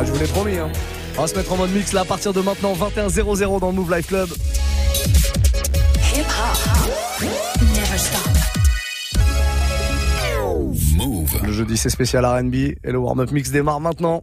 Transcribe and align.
Ah, 0.00 0.04
je 0.04 0.12
vous 0.12 0.20
l'ai 0.20 0.28
promis. 0.28 0.56
Hein. 0.56 0.70
On 1.16 1.22
va 1.22 1.26
se 1.26 1.34
mettre 1.34 1.52
en 1.52 1.56
mode 1.56 1.72
mix 1.72 1.92
là 1.92 2.02
à 2.02 2.04
partir 2.04 2.32
de 2.32 2.40
maintenant, 2.40 2.72
21.00 2.72 3.58
dans 3.58 3.66
le 3.66 3.72
Move 3.72 3.92
Life 3.92 4.06
Club. 4.06 4.28
Hip 6.14 6.24
-hop. 6.24 7.24
Never 7.74 7.98
stop. 7.98 8.20
Move. 10.96 11.40
Le 11.44 11.52
jeudi 11.52 11.76
c'est 11.76 11.90
spécial 11.90 12.24
R&B 12.24 12.54
et 12.54 12.78
le 12.84 12.98
warm-up 12.98 13.32
mix 13.32 13.50
démarre 13.50 13.80
maintenant. 13.80 14.22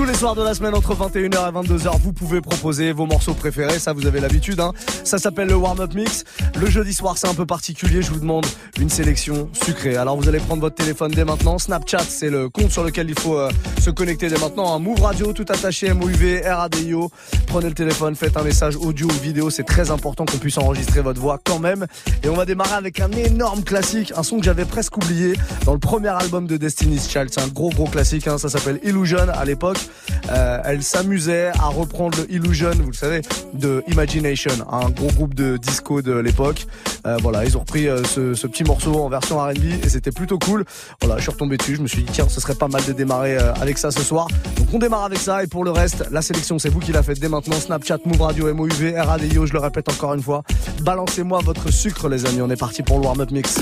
Tous 0.00 0.06
les 0.06 0.14
soirs 0.14 0.34
de 0.34 0.42
la 0.42 0.54
semaine 0.54 0.74
entre 0.74 0.94
21h 0.94 1.26
et 1.26 1.68
22h, 1.68 2.00
vous 2.00 2.14
pouvez 2.14 2.40
proposer 2.40 2.90
vos 2.92 3.04
morceaux 3.04 3.34
préférés. 3.34 3.78
Ça, 3.78 3.92
vous 3.92 4.06
avez 4.06 4.18
l'habitude. 4.18 4.58
Hein. 4.58 4.72
Ça 5.04 5.18
s'appelle 5.18 5.48
le 5.48 5.56
warm-up 5.56 5.92
mix. 5.92 6.24
Le 6.58 6.70
jeudi 6.70 6.94
soir, 6.94 7.18
c'est 7.18 7.28
un 7.28 7.34
peu 7.34 7.44
particulier. 7.44 8.00
Je 8.00 8.10
vous 8.10 8.20
demande 8.20 8.46
une 8.80 8.88
sélection 8.88 9.50
sucrée. 9.52 9.98
Alors, 9.98 10.16
vous 10.16 10.26
allez 10.26 10.38
prendre 10.38 10.62
votre 10.62 10.74
téléphone 10.74 11.10
dès 11.10 11.26
maintenant. 11.26 11.58
Snapchat, 11.58 12.04
c'est 12.08 12.30
le 12.30 12.48
compte 12.48 12.70
sur 12.70 12.82
lequel 12.82 13.10
il 13.10 13.18
faut 13.18 13.38
euh, 13.38 13.50
se 13.78 13.90
connecter 13.90 14.30
dès 14.30 14.38
maintenant. 14.38 14.74
Un 14.74 14.78
Move 14.78 15.02
Radio, 15.02 15.34
tout 15.34 15.44
attaché, 15.50 15.92
MOUV, 15.92 16.44
RADIO. 16.46 17.10
Prenez 17.46 17.68
le 17.68 17.74
téléphone, 17.74 18.16
faites 18.16 18.38
un 18.38 18.42
message 18.42 18.76
audio 18.76 19.06
ou 19.06 19.22
vidéo. 19.22 19.50
C'est 19.50 19.64
très 19.64 19.90
important 19.90 20.24
qu'on 20.24 20.38
puisse 20.38 20.56
enregistrer 20.56 21.02
votre 21.02 21.20
voix 21.20 21.38
quand 21.44 21.58
même. 21.58 21.86
Et 22.22 22.30
on 22.30 22.36
va 22.36 22.46
démarrer 22.46 22.76
avec 22.76 23.00
un 23.00 23.10
énorme 23.12 23.64
classique, 23.64 24.14
un 24.16 24.22
son 24.22 24.38
que 24.38 24.44
j'avais 24.44 24.64
presque 24.64 24.96
oublié 24.96 25.34
dans 25.66 25.74
le 25.74 25.78
premier 25.78 26.08
album 26.08 26.46
de 26.46 26.56
Destiny's 26.56 27.06
Child. 27.06 27.28
C'est 27.30 27.42
un 27.42 27.48
gros 27.48 27.68
gros 27.68 27.84
classique. 27.84 28.26
Hein. 28.28 28.38
Ça 28.38 28.48
s'appelle 28.48 28.80
Illusion 28.82 29.28
à 29.34 29.44
l'époque. 29.44 29.89
Euh, 30.30 30.60
elle 30.64 30.82
s'amusait 30.82 31.48
à 31.48 31.66
reprendre 31.66 32.18
le 32.18 32.32
Illusion, 32.32 32.70
vous 32.70 32.90
le 32.90 32.96
savez, 32.96 33.22
de 33.54 33.82
Imagination, 33.88 34.52
un 34.70 34.90
gros 34.90 35.08
groupe 35.08 35.34
de 35.34 35.56
disco 35.56 36.02
de 36.02 36.12
l'époque. 36.12 36.66
Euh, 37.06 37.16
voilà, 37.22 37.44
ils 37.44 37.56
ont 37.56 37.60
repris 37.60 37.88
euh, 37.88 38.04
ce, 38.04 38.46
petit 38.46 38.64
morceau 38.64 38.94
en 39.02 39.08
version 39.08 39.38
R&B 39.38 39.84
et 39.84 39.88
c'était 39.88 40.12
plutôt 40.12 40.38
cool. 40.38 40.64
Voilà, 41.00 41.16
je 41.16 41.22
suis 41.22 41.30
retombé 41.30 41.56
dessus, 41.56 41.76
je 41.76 41.82
me 41.82 41.86
suis 41.86 42.02
dit 42.02 42.12
tiens, 42.12 42.26
ce 42.28 42.40
serait 42.40 42.54
pas 42.54 42.68
mal 42.68 42.84
de 42.84 42.92
démarrer 42.92 43.36
avec 43.36 43.78
ça 43.78 43.90
ce 43.90 44.02
soir. 44.02 44.28
Donc 44.56 44.68
on 44.72 44.78
démarre 44.78 45.04
avec 45.04 45.18
ça 45.18 45.42
et 45.42 45.46
pour 45.46 45.64
le 45.64 45.70
reste, 45.70 46.04
la 46.10 46.22
sélection 46.22 46.58
c'est 46.58 46.68
vous 46.68 46.80
qui 46.80 46.92
la 46.92 47.02
faites 47.02 47.18
dès 47.18 47.28
maintenant. 47.28 47.58
Snapchat, 47.58 47.98
Move 48.04 48.20
Radio, 48.20 48.52
MOUV, 48.52 48.94
RADIO, 48.96 49.46
je 49.46 49.52
le 49.52 49.58
répète 49.58 49.88
encore 49.88 50.14
une 50.14 50.22
fois. 50.22 50.42
Balancez-moi 50.82 51.40
votre 51.44 51.72
sucre 51.72 52.08
les 52.08 52.26
amis, 52.26 52.42
on 52.42 52.50
est 52.50 52.60
parti 52.60 52.82
pour 52.82 52.98
le 52.98 53.04
warm-up 53.04 53.30
mix. 53.30 53.58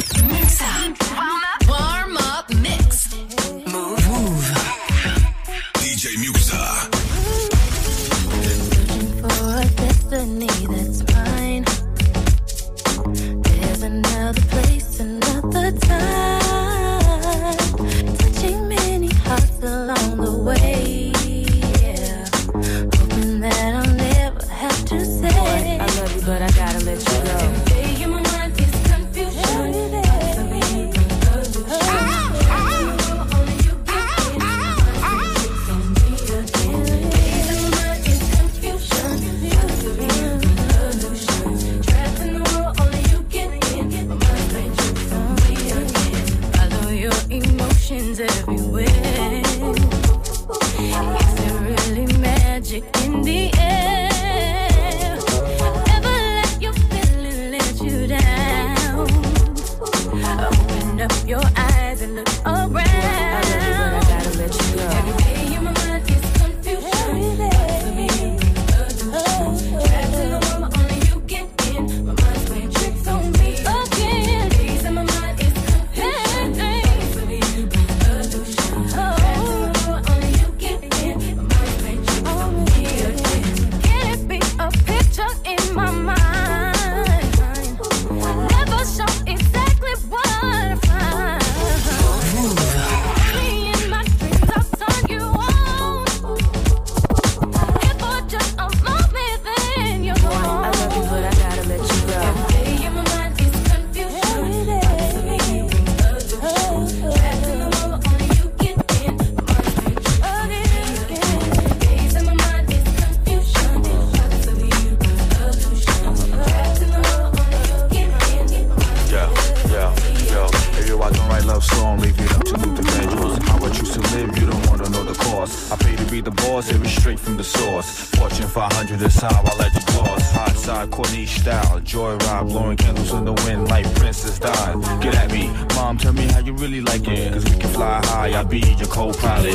style. 131.29 131.81
Joyride, 131.81 132.49
blowing 132.49 132.77
candles 132.77 133.13
in 133.13 133.25
the 133.25 133.33
wind 133.33 133.69
like 133.69 133.87
Princess 133.95 134.39
Di. 134.39 135.01
Get 135.01 135.15
at 135.15 135.31
me, 135.31 135.49
mom, 135.75 135.99
tell 135.99 136.13
me 136.13 136.27
how 136.33 136.41
you 136.41 136.53
really 136.55 136.81
like 136.81 137.07
it. 137.09 137.33
Cause 137.33 137.45
we 137.45 137.57
can 137.57 137.71
fly 137.71 138.01
high, 138.05 138.31
I'll 138.33 138.45
be 138.45 138.61
your 138.61 138.89
co-pilot. 138.89 139.55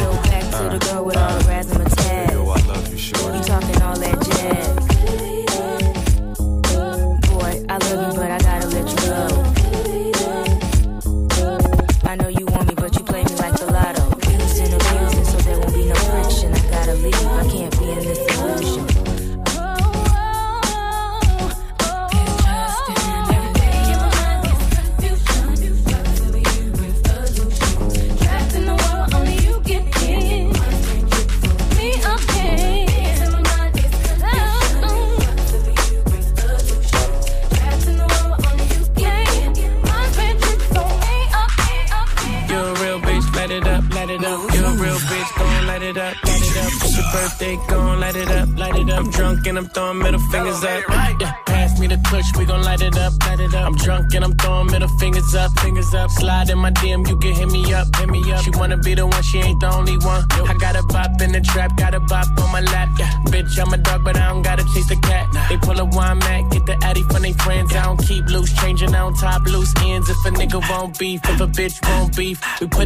Uh. 0.54 1.03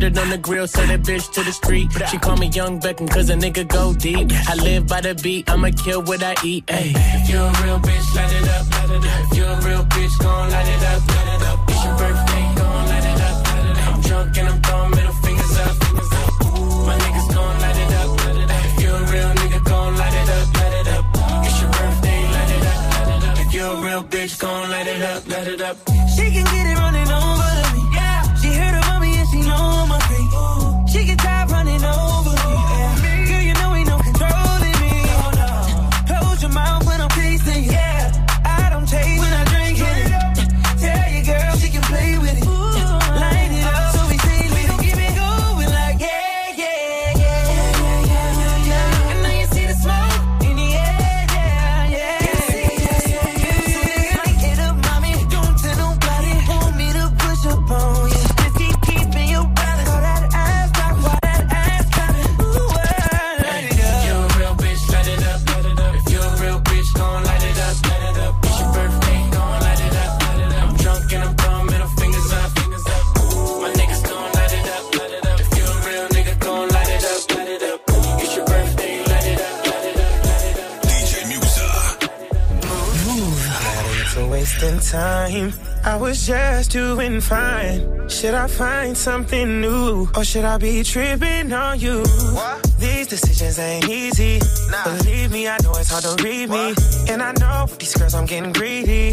It 0.07 0.17
on 0.17 0.29
the 0.29 0.37
grill, 0.37 0.67
send 0.67 0.89
that 0.89 1.01
bitch 1.01 1.31
to 1.33 1.43
the 1.43 1.51
street. 1.51 1.91
She 2.09 2.17
call 2.17 2.37
me 2.37 2.47
Young 2.47 2.79
Beckham, 2.79 3.09
cause 3.09 3.29
a 3.29 3.35
nigga 3.35 3.67
go 3.67 3.93
deep. 3.93 4.31
I 4.47 4.55
live 4.55 4.87
by 4.87 5.01
the 5.01 5.13
beat, 5.15 5.49
I'ma 5.49 5.69
kill 5.83 6.01
what 6.03 6.23
I 6.23 6.33
eat, 6.43 6.65
ayy. 6.67 6.93
You're 7.29 7.41
a 7.41 7.63
real 7.63 7.79
bitch, 7.79 8.07
light 8.15 8.33
it 8.39 8.47
up, 8.55 8.65
light 8.71 8.91
it 8.95 9.05
a 9.47 9.55
real 9.67 9.83
bitch, 9.83 10.15
gon' 10.19 10.49
light 10.49 10.69
it 10.75 10.83
up, 10.91 11.01
light 11.07 11.29
it 11.35 11.43
up. 11.49 11.59
It's 11.69 11.83
your 11.83 11.97
birthday, 11.97 12.45
gon' 12.55 12.85
light 12.91 13.07
it 13.11 13.21
up, 13.27 13.37
light 13.47 13.65
it 13.71 13.77
up. 13.77 13.95
I'm 13.95 14.01
drunk 14.01 14.37
and 14.37 14.47
I'm 14.49 14.61
throwing 14.61 14.91
middle 14.91 15.17
fingers 15.23 15.57
up. 15.65 15.75
My 16.87 16.95
niggas 17.03 17.27
light 17.63 17.79
it 17.83 17.91
up, 17.99 18.09
a 18.15 19.11
real 19.11 19.31
nigga, 19.39 19.59
light 19.97 20.75
it 20.81 20.87
up. 20.95 21.05
It's 21.45 21.59
your 21.61 21.71
birthday, 21.77 22.21
light 22.35 22.51
it 22.55 22.65
up, 22.71 22.79
a 23.67 23.85
real 23.85 24.03
bitch, 24.03 24.39
gon' 24.39 24.69
light 24.69 24.87
it 24.87 25.01
up, 25.01 25.27
light 25.27 25.47
it 25.47 25.61
up. 25.61 26.06
Should 88.17 88.33
I 88.33 88.47
find 88.47 88.97
something 88.97 89.61
new? 89.61 90.09
Or 90.15 90.23
should 90.23 90.43
I 90.43 90.57
be 90.57 90.81
tripping 90.81 91.53
on 91.53 91.79
you? 91.79 92.03
These 92.79 93.05
decisions 93.05 93.59
ain't 93.59 93.87
easy. 93.87 94.39
Believe 94.83 95.31
me, 95.31 95.47
I 95.47 95.55
know 95.61 95.71
it's 95.75 95.91
hard 95.91 96.03
to 96.03 96.23
read 96.23 96.49
me. 96.49 96.73
And 97.09 97.21
I 97.21 97.31
know 97.33 97.67
with 97.69 97.77
these 97.77 97.93
girls 97.93 98.15
I'm 98.15 98.25
getting 98.25 98.53
greedy. 98.53 99.11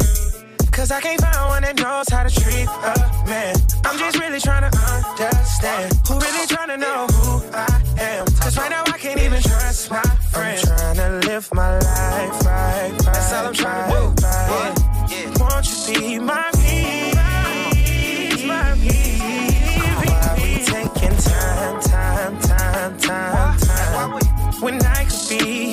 Cause 0.73 0.91
I 0.91 1.03
can't 1.03 1.21
find 1.21 1.37
one 1.51 1.62
that 1.65 1.77
knows 1.77 2.09
how 2.09 2.23
to 2.25 2.31
treat 2.31 2.67
a 2.67 3.29
man. 3.29 3.55
I'm 3.85 3.99
just 3.99 4.19
really 4.19 4.41
trying 4.41 4.71
to 4.71 4.79
understand. 4.79 5.93
Who 6.09 6.19
really 6.19 6.47
trying 6.47 6.69
to 6.69 6.79
know 6.79 7.06
who 7.06 7.45
I 7.53 7.83
am? 8.01 8.25
Cause 8.41 8.56
right 8.56 8.71
now 8.71 8.85
I 8.87 8.97
can't 8.97 9.21
even 9.21 9.43
trust 9.43 9.91
my 9.91 10.01
friends. 10.33 10.67
I'm 10.67 10.97
trying 10.97 11.21
to 11.21 11.29
live 11.29 11.47
my 11.53 11.79
life 11.79 12.44
When 24.64 24.81
I 24.87 25.05
could 25.05 25.28
be 25.28 25.63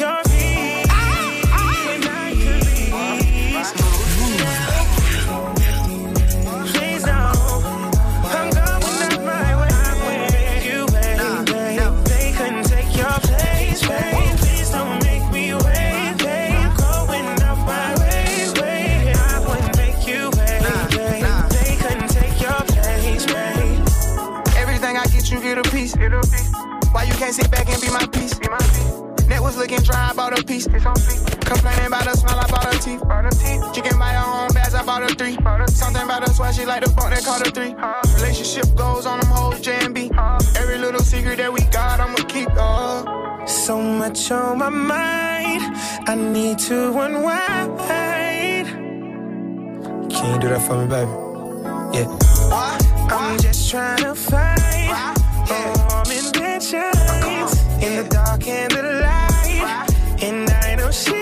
bought 30.21 30.39
a 30.39 30.43
piece. 30.43 30.65
Complaining 30.65 31.87
about 31.87 32.05
the 32.05 32.13
smell, 32.15 32.39
I 32.39 32.47
bought 32.53 32.65
her 32.71 32.77
teeth. 32.85 33.01
She 33.73 33.81
can 33.81 33.97
buy 33.97 34.13
her 34.13 34.29
own 34.41 34.53
bags, 34.53 34.75
I 34.75 34.83
bought 34.85 35.01
her 35.01 35.15
three. 35.15 35.35
Something 35.67 36.03
about 36.03 36.27
her 36.27 36.33
swag, 36.33 36.53
she 36.53 36.65
like 36.65 36.83
the 36.83 36.91
funk 36.91 37.09
that 37.13 37.23
called 37.25 37.43
her 37.45 37.51
three. 37.57 37.73
Relationship 38.17 38.67
goes 38.75 39.05
on 39.07 39.19
them 39.19 39.29
hoes, 39.31 39.59
J 39.61 39.79
and 39.85 39.95
B. 39.95 40.11
Every 40.61 40.77
little 40.77 41.01
secret 41.01 41.37
that 41.37 41.51
we 41.51 41.61
got, 41.77 41.99
I'ma 41.99 42.21
keep. 42.33 42.49
Uh. 42.51 43.47
So 43.47 43.81
much 43.81 44.31
on 44.31 44.59
my 44.59 44.69
mind, 44.69 45.63
I 46.07 46.13
need 46.15 46.59
to 46.69 46.77
unwind. 46.99 47.79
Can 50.11 50.25
you 50.33 50.39
do 50.39 50.49
that 50.49 50.61
for 50.67 50.75
me, 50.77 50.85
baby? 50.93 51.11
Yeah. 51.97 52.07
I'm 53.17 53.39
just 53.39 53.71
trying 53.71 54.03
to 54.03 54.13
find 54.13 54.61
warm 55.49 56.11
intentions 56.11 57.51
in 57.85 57.91
the 57.97 58.07
dark 58.09 58.47
and 58.47 58.71
the 58.71 58.83
light 59.01 59.20
she 60.91 61.20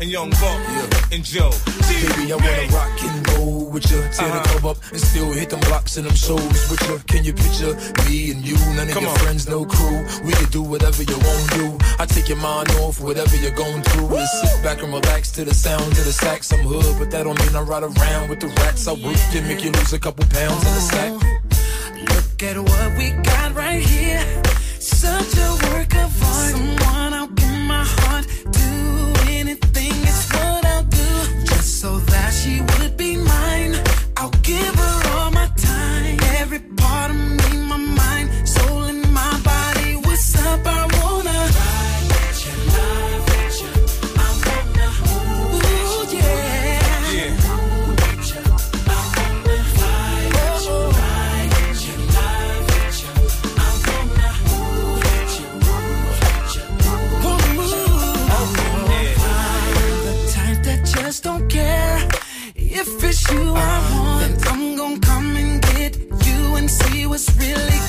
And 0.00 0.10
Young 0.10 0.30
Buck. 0.30 0.40
Yeah. 0.40 1.10
And 1.12 1.24
Joe. 1.24 1.50
Baby, 1.88 2.32
I 2.32 2.36
wanna 2.36 2.68
rock 2.72 3.02
and 3.02 3.28
roll 3.30 3.64
with 3.70 3.90
you. 3.90 4.00
Tear 4.12 4.30
the 4.30 4.40
club 4.48 4.66
up 4.66 4.76
and 4.92 5.00
still 5.00 5.32
hit 5.32 5.50
them 5.50 5.58
blocks 5.60 5.96
and 5.96 6.06
them 6.06 6.14
shows 6.14 6.70
with 6.70 6.80
you. 6.88 6.98
Can 7.08 7.24
you 7.24 7.32
picture 7.32 7.74
me 8.06 8.30
and 8.30 8.44
you? 8.44 8.56
None 8.76 8.86
of 8.88 8.94
Come 8.94 9.02
your 9.02 9.12
on. 9.12 9.18
friends, 9.18 9.48
no 9.48 9.64
crew. 9.64 9.98
We 10.24 10.32
can 10.32 10.48
do 10.50 10.62
whatever 10.62 11.02
you 11.02 11.18
want 11.18 11.50
to 11.50 11.58
do. 11.58 11.78
I 11.98 12.06
take 12.06 12.28
your 12.28 12.38
mind 12.38 12.70
off 12.82 13.00
whatever 13.00 13.34
you're 13.36 13.50
going 13.56 13.82
through. 13.82 14.08
Just 14.10 14.40
sit 14.42 14.62
back 14.62 14.82
and 14.82 14.92
relax 14.92 15.32
to 15.32 15.44
the 15.44 15.54
sound 15.54 15.90
of 15.90 16.04
the 16.04 16.12
sax. 16.12 16.52
I'm 16.52 16.60
hood, 16.60 16.96
but 16.98 17.10
that 17.10 17.24
don't 17.24 17.38
mean 17.40 17.56
I 17.56 17.62
ride 17.62 17.82
around 17.82 18.28
with 18.28 18.38
the 18.40 18.48
rats. 18.62 18.86
I 18.86 18.92
work 18.92 19.18
to 19.32 19.42
make 19.42 19.64
you 19.64 19.72
lose 19.72 19.92
a 19.92 19.98
couple 19.98 20.24
pounds 20.26 20.62
in 20.64 20.74
the 20.74 20.80
sack. 20.80 21.12
Look 22.14 22.42
at 22.44 22.56
what 22.56 22.98
we 22.98 23.10
got 23.22 23.54
right 23.56 23.82
here. 23.82 24.22
Such 24.78 25.34
a 25.38 25.50
work 25.72 25.92
of 25.96 26.22
art. 26.22 26.50
Someone 26.52 27.14
I'll 27.14 27.26
give 27.26 27.58
my 27.66 27.82
heart 27.84 28.26
to. 28.52 29.17
Anything 29.48 29.92
is 30.04 30.28
what 30.32 30.66
I'll 30.66 30.82
do. 30.82 31.44
Just 31.46 31.80
so 31.80 31.96
that 32.12 32.34
she 32.34 32.60
would 32.60 32.98
be 32.98 33.16
mine. 33.16 33.76
I'll 34.18 34.28
give 34.42 34.74
her 34.74 34.97
was 67.18 67.36
really 67.36 67.87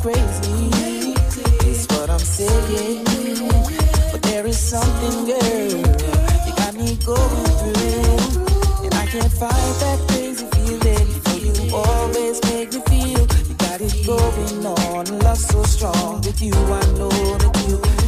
crazy. 0.00 0.70
It's 1.68 1.86
what 1.88 2.08
I'm 2.08 2.18
saying. 2.18 3.04
But 4.12 4.22
there 4.22 4.46
is 4.46 4.58
something, 4.58 5.26
girl, 5.26 5.68
you 6.46 6.52
got 6.56 6.74
me 6.74 6.96
going 7.04 7.50
through. 7.60 8.84
And 8.84 8.94
I 8.94 9.06
can't 9.06 9.32
fight 9.32 9.74
that 9.82 9.98
crazy 10.08 10.46
feeling. 10.54 11.06
For 11.24 11.36
you 11.38 11.74
always 11.74 12.42
make 12.44 12.72
me 12.72 12.80
feel 12.88 13.26
you 13.48 13.54
got 13.54 13.80
it 13.80 14.06
going 14.06 14.66
on. 14.66 15.18
Love 15.20 15.38
so 15.38 15.62
strong 15.64 16.20
with 16.22 16.40
you. 16.40 16.54
I 16.54 16.80
know 16.96 17.08
that 17.38 17.68
you. 17.68 17.99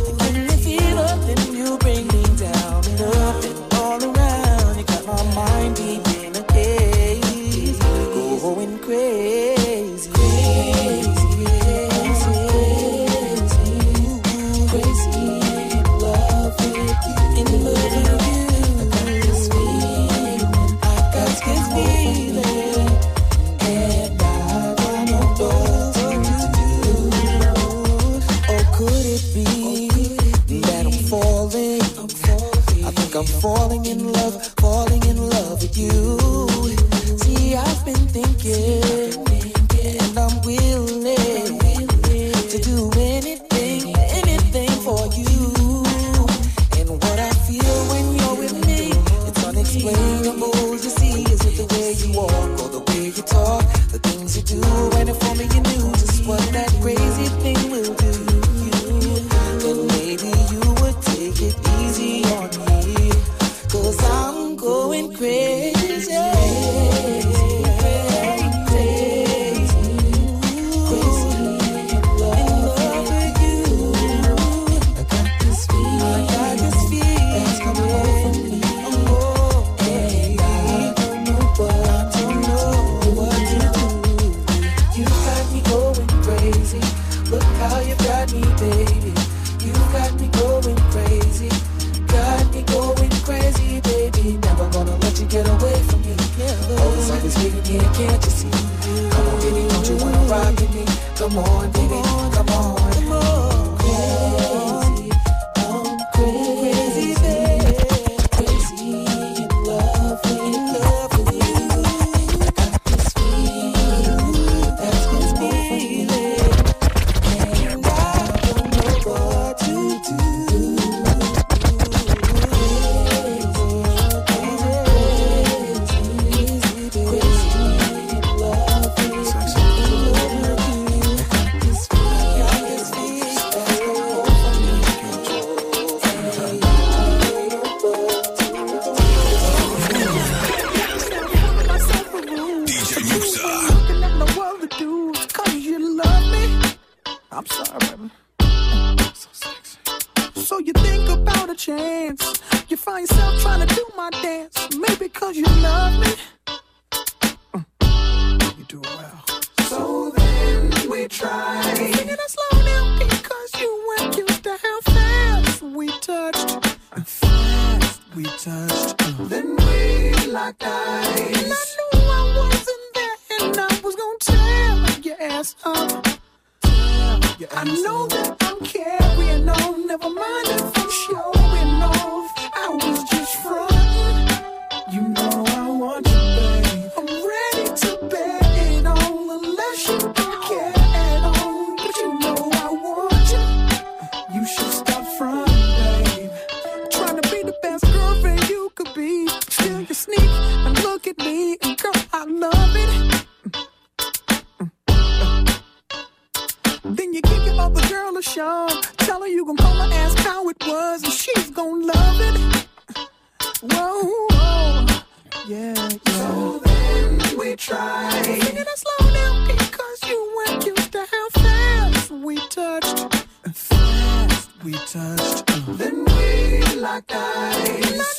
like 226.82 227.12
ice. 227.14 228.11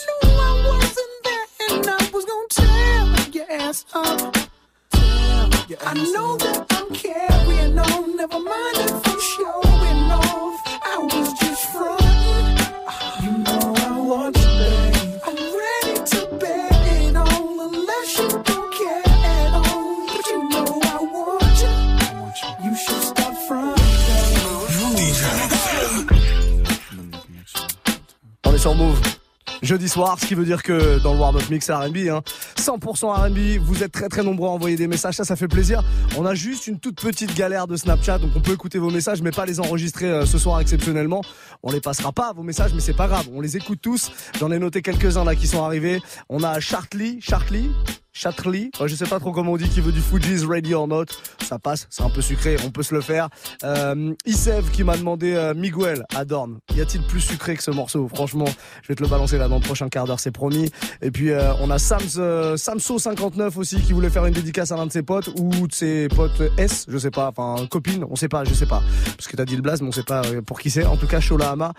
ce 29.94 30.26
qui 30.26 30.34
veut 30.34 30.46
dire 30.46 30.64
que 30.64 30.98
dans 31.04 31.14
le 31.14 31.20
Warm 31.20 31.36
Up 31.36 31.50
Mix 31.52 31.70
R&B, 31.70 32.10
hein, 32.10 32.24
100% 32.58 33.12
R&B, 33.12 33.62
vous 33.64 33.84
êtes 33.84 33.92
très 33.92 34.10
très 34.10 34.24
nombreux 34.24 34.50
à 34.50 34.52
envoyer 34.52 34.76
des 34.76 34.88
messages, 34.88 35.16
ça 35.16 35.24
ça 35.24 35.36
fait 35.36 35.48
plaisir. 35.48 35.84
On 36.18 36.26
a 36.26 36.34
juste 36.34 36.66
une 36.66 36.80
toute 36.80 37.00
petite 37.00 37.36
galère 37.36 37.68
de 37.68 37.76
Snapchat, 37.76 38.18
donc 38.18 38.32
on 38.36 38.40
peut 38.40 38.54
écouter 38.54 38.80
vos 38.80 38.90
messages, 38.90 39.22
mais 39.22 39.30
pas 39.30 39.46
les 39.46 39.60
enregistrer 39.60 40.08
euh, 40.10 40.26
ce 40.26 40.40
soir 40.40 40.60
exceptionnellement. 40.60 41.22
On 41.62 41.72
les 41.72 41.80
passera 41.80 42.12
pas 42.12 42.34
vos 42.34 42.42
messages, 42.42 42.74
mais 42.74 42.82
c'est 42.82 42.96
pas 42.96 43.08
grave, 43.08 43.28
on 43.36 43.40
les 43.40 43.56
écoute 43.56 43.80
tous. 43.82 44.12
J'en 44.40 44.52
ai 44.52 44.58
noté 44.58 44.82
quelques-uns 44.82 45.26
là 45.26 45.36
qui 45.36 45.46
sont 45.46 45.64
arrivés. 45.64 46.02
On 46.28 46.42
a 46.44 46.60
Chartley, 46.60 47.20
Chartley, 47.22 47.66
Chatterley. 48.14 48.70
Euh, 48.80 48.88
je 48.88 48.96
sais 48.96 49.06
pas 49.08 49.20
trop 49.20 49.32
comment 49.32 49.54
on 49.54 49.58
dit 49.58 49.68
qui 49.68 49.82
veut 49.82 49.92
du 49.92 50.00
Fuji's 50.00 50.46
Ready 50.46 50.74
or 50.74 50.88
Not. 50.88 51.06
Ça 51.44 51.60
passe, 51.60 51.88
c'est 51.90 52.04
un 52.04 52.10
peu 52.10 52.22
sucré, 52.22 52.56
on 52.66 52.70
peut 52.72 52.84
se 52.84 52.94
le 52.94 53.02
faire. 53.02 53.28
Euh, 53.64 54.14
Isev 54.26 54.70
qui 54.72 54.84
m'a 54.84 54.96
demandé 54.96 55.34
euh, 55.34 55.54
Miguel 55.54 56.06
Adorn. 56.16 56.60
Y 56.76 56.82
a-t-il 56.82 57.04
plus 57.06 57.20
sucré 57.20 57.56
que 57.56 57.64
ce 57.64 57.72
morceau? 57.72 58.08
Franchement, 58.08 58.46
je 58.84 58.88
vais 58.88 58.96
te 58.96 59.04
le 59.04 59.10
balancer 59.10 59.38
là 59.38 59.48
dans 59.48 59.58
le 59.58 59.62
prochain 59.62 59.90
quart 59.90 60.06
d'heure, 60.06 60.20
c'est 60.20 60.32
promis. 60.32 60.72
Et 61.02 61.12
puis 61.12 61.32
euh, 61.32 61.54
on 61.60 61.70
a 61.70 61.80
Sam's, 61.80 62.16
euh, 62.18 62.56
Samso 62.56 63.00
59 63.00 63.58
aussi 63.58 63.82
qui 63.82 63.94
voulait 63.94 64.10
faire 64.10 64.26
une 64.26 64.34
dédicace 64.34 64.72
à 64.72 64.78
l'un 64.78 64.86
de 64.86 64.92
ses 64.92 65.04
potes 65.04 65.30
ou 65.40 65.68
de 65.68 65.74
ses 65.74 66.08
potes 66.08 66.42
S, 66.58 66.86
je 66.88 66.98
sais 66.98 67.12
pas, 67.12 67.28
enfin 67.36 67.66
copine, 67.68 68.06
on 68.10 68.16
sait 68.16 68.30
pas, 68.30 68.44
je 68.44 68.54
sais 68.54 68.66
pas. 68.68 68.84
Parce 69.18 69.28
que 69.28 69.36
t'as 69.36 69.46
dit 69.46 69.56
le 69.56 69.62
blaze, 69.62 69.82
mais 69.82 69.88
on 69.88 69.92
sait 69.92 70.04
pas 70.04 70.22
pour 70.46 70.60
qui 70.60 70.70
c'est. 70.70 70.86
En 70.86 70.98
tout 70.98 71.08
cas, 71.08 71.20
Shola 71.20 71.50
Hama, 71.50 71.74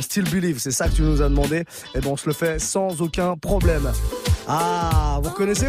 Still 0.00 0.24
Believe, 0.24 0.58
c'est 0.58 0.70
ça 0.70 0.88
que 0.88 0.94
tu 0.94 1.02
nous 1.02 1.22
as 1.22 1.28
demandé. 1.28 1.64
Et 1.94 2.00
bon, 2.00 2.12
on 2.12 2.16
se 2.16 2.26
le 2.26 2.34
fait 2.34 2.60
sans 2.60 3.00
aucun 3.00 3.36
problème. 3.36 3.90
Ah, 4.46 5.20
vous 5.22 5.30
connaissez 5.30 5.68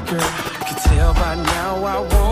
girl. 0.00 0.20
Can 0.66 0.76
tell 0.88 1.14
by 1.14 1.34
now 1.34 1.84
I 1.84 2.00
want 2.00 2.31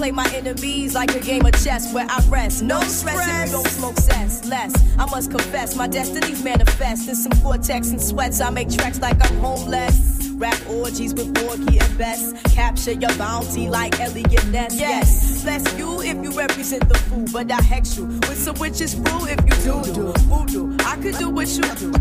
Play 0.00 0.10
my 0.10 0.26
enemies 0.34 0.94
like 0.94 1.14
a 1.14 1.20
game 1.20 1.44
of 1.44 1.52
chess 1.62 1.92
where 1.92 2.06
I 2.08 2.24
rest. 2.28 2.62
No 2.62 2.80
stress 2.80 3.20
if 3.28 3.46
you 3.46 3.52
don't 3.52 3.66
smoke 3.68 3.98
cess. 3.98 4.46
Less, 4.46 4.72
I 4.98 5.04
must 5.04 5.30
confess, 5.30 5.76
my 5.76 5.86
destinies 5.88 6.42
manifest. 6.42 7.06
In 7.06 7.14
some 7.14 7.32
cortex 7.42 7.90
and 7.90 8.00
sweats, 8.00 8.40
I 8.40 8.48
make 8.48 8.70
tracks 8.70 8.98
like 8.98 9.18
I'm 9.22 9.36
homeless. 9.40 10.30
Rap 10.36 10.58
orgies 10.70 11.12
with 11.12 11.34
Borgie 11.34 11.78
and 11.84 11.98
Best. 11.98 12.34
Capture 12.54 12.92
your 12.92 13.14
bounty 13.18 13.68
like 13.68 14.00
Elliot 14.00 14.46
Ness. 14.46 14.80
Yes, 14.80 15.42
bless 15.42 15.78
you 15.78 16.00
if 16.00 16.16
you 16.24 16.30
represent 16.30 16.88
the 16.88 16.96
fool, 16.96 17.26
but 17.30 17.52
I 17.52 17.60
hex 17.60 17.98
you 17.98 18.06
with 18.06 18.38
some 18.38 18.58
witches 18.58 18.94
brew 18.94 19.26
if 19.26 19.38
you 19.48 19.56
do 19.66 19.92
do 19.92 20.12
voodoo. 20.30 20.78
I 20.86 20.96
could 20.96 21.18
do 21.18 21.28
what 21.28 21.48
you 21.48 21.64
do, 21.74 21.92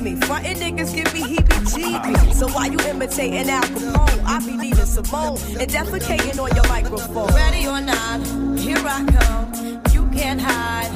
Me, 0.00 0.14
frontin' 0.16 0.58
niggas 0.58 0.94
give 0.94 1.12
me 1.14 1.22
heebie-jeebies. 1.22 2.34
So 2.34 2.48
why 2.48 2.66
you 2.66 2.78
imitating 2.80 3.48
Al 3.48 3.62
Capone? 3.62 4.24
I 4.24 4.38
be 4.44 4.52
leaving 4.52 4.84
Simone 4.84 5.38
and 5.58 5.70
defecating 5.70 6.38
on 6.38 6.54
your 6.54 6.68
microphone. 6.68 7.32
Ready 7.34 7.66
or 7.66 7.80
not, 7.80 8.20
here 8.58 8.78
I 8.78 9.04
come. 9.06 9.82
You 9.92 10.06
can't 10.16 10.40
hide. 10.40 10.90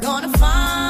Gonna 0.00 0.28
find 0.38 0.87